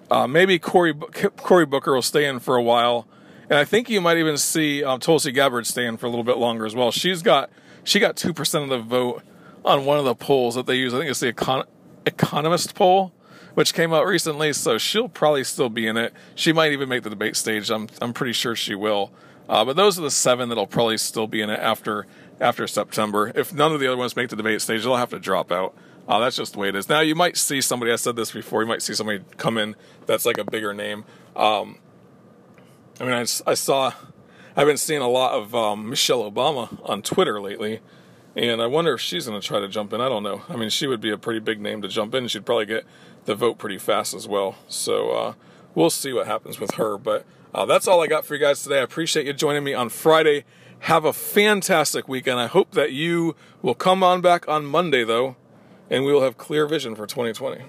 Uh, 0.09 0.29
maybe 0.29 0.61
Cory 0.61 0.95
Cory 0.95 1.67
Booker 1.67 1.93
will 1.93 2.03
stay 2.03 2.25
in 2.25 2.39
for 2.39 2.55
a 2.55 2.63
while. 2.63 3.09
And 3.51 3.59
I 3.59 3.65
think 3.65 3.91
you 3.91 4.01
might 4.01 4.17
even 4.17 4.37
see 4.37 4.85
um, 4.85 5.01
Tulsi 5.01 5.33
Gabbard 5.33 5.67
staying 5.67 5.97
for 5.97 6.07
a 6.07 6.09
little 6.09 6.25
bit 6.25 6.39
longer 6.39 6.65
as 6.65 6.75
well. 6.77 6.93
She's 6.93 7.21
got 7.21 7.51
she 7.83 7.99
got 7.99 8.17
two 8.17 8.33
percent 8.33 8.63
of 8.63 8.71
the 8.71 8.79
vote 8.79 9.25
on 9.65 9.85
one 9.85 9.99
of 9.99 10.05
the 10.05 10.15
polls 10.15 10.55
that 10.55 10.67
they 10.67 10.77
use. 10.77 10.95
I 10.95 10.99
think 10.99 11.11
it's 11.11 11.19
the 11.19 11.33
Econ- 11.33 11.67
Economist 12.07 12.77
poll, 12.77 13.13
which 13.55 13.75
came 13.75 13.93
out 13.93 14.07
recently. 14.07 14.53
So 14.53 14.79
she'll 14.79 15.09
probably 15.09 15.43
still 15.43 15.69
be 15.69 15.89
in 15.89 15.97
it. 15.97 16.15
She 16.37 16.53
might 16.53 16.71
even 16.71 16.89
make 16.89 17.03
the 17.03 17.11
debate 17.11 17.35
stage. 17.35 17.71
I'm 17.71 17.89
I'm 18.01 18.13
pretty 18.13 18.33
sure 18.33 18.55
she 18.55 18.77
will. 18.77 19.11
Uh, 19.49 19.65
but 19.65 19.75
those 19.75 19.99
are 19.99 20.03
the 20.03 20.13
seven 20.13 20.49
that'll 20.49 20.69
probably 20.69 20.99
still 20.99 21.27
be 21.27 21.41
in 21.41 21.51
it 21.51 21.59
after 21.59 22.07
after 22.41 22.69
September. 22.69 23.33
If 23.35 23.53
none 23.53 23.73
of 23.73 23.81
the 23.81 23.89
other 23.89 23.97
ones 23.97 24.15
make 24.15 24.29
the 24.29 24.37
debate 24.37 24.61
stage, 24.61 24.85
they'll 24.85 24.95
have 24.95 25.11
to 25.11 25.19
drop 25.19 25.51
out. 25.51 25.75
Uh, 26.09 26.21
that's 26.21 26.37
just 26.37 26.53
the 26.53 26.59
way 26.59 26.69
it 26.69 26.77
is. 26.77 26.89
Now 26.89 27.01
you 27.01 27.15
might 27.15 27.37
see 27.37 27.61
somebody. 27.61 27.91
I 27.93 27.97
said 27.97 28.17
this 28.17 28.31
before. 28.31 28.63
You 28.63 28.69
might 28.69 28.83
see 28.83 28.95
somebody 28.95 29.25
come 29.37 29.59
in 29.59 29.75
that's 30.07 30.25
like 30.25 30.39
a 30.39 30.45
bigger 30.45 30.73
name. 30.73 31.05
Um, 31.35 31.79
I 33.01 33.05
mean, 33.05 33.13
I, 33.13 33.21
I 33.23 33.55
saw, 33.55 33.93
I've 34.57 34.67
been 34.67 34.77
seeing 34.77 35.03
a 35.03 35.09
lot 35.09 35.33
of 35.33 35.55
um, 35.55 35.91
Michelle 35.91 36.31
Obama 36.31 36.79
on 36.89 37.03
Twitter 37.03 37.41
lately, 37.41 37.81
And 38.37 38.61
I 38.61 38.67
wonder 38.67 38.93
if 38.93 39.01
she's 39.01 39.27
going 39.27 39.41
to 39.41 39.47
try 39.47 39.61
to 39.61 39.69
jump 39.69 39.95
in. 39.95 40.01
I 40.03 40.11
don't 40.11 40.23
know. 40.23 40.43
I 40.51 40.57
mean, 40.57 40.69
she 40.69 40.87
would 40.87 41.01
be 41.01 41.11
a 41.11 41.17
pretty 41.17 41.41
big 41.41 41.59
name 41.59 41.81
to 41.81 41.89
jump 41.89 42.15
in. 42.15 42.29
She'd 42.29 42.45
probably 42.45 42.67
get 42.67 42.85
the 43.25 43.35
vote 43.35 43.57
pretty 43.57 43.79
fast 43.79 44.13
as 44.13 44.29
well. 44.29 44.57
So 44.69 45.11
uh, 45.11 45.35
we'll 45.75 45.89
see 45.89 46.13
what 46.13 46.27
happens 46.27 46.61
with 46.61 46.75
her. 46.75 46.99
But 46.99 47.25
uh, 47.55 47.65
that's 47.65 47.89
all 47.89 48.03
I 48.03 48.07
got 48.07 48.27
for 48.27 48.35
you 48.35 48.41
guys 48.41 48.63
today. 48.63 48.81
I 48.81 48.83
appreciate 48.83 49.25
you 49.25 49.33
joining 49.33 49.65
me 49.65 49.73
on 49.73 49.89
Friday. 49.89 50.45
Have 50.81 51.07
a 51.07 51.15
fantastic 51.15 52.09
weekend. 52.09 52.39
I 52.39 52.47
hope 52.47 52.73
that 52.73 52.93
you 52.93 53.35
will 53.63 53.75
come 53.75 54.03
on 54.03 54.21
back 54.21 54.47
on 54.47 54.67
Monday, 54.67 55.03
though, 55.03 55.37
and 55.91 56.05
we 56.05 56.13
will 56.13 56.23
have 56.23 56.37
clear 56.37 56.67
vision 56.67 56.95
for 56.95 57.07
2020. 57.07 57.65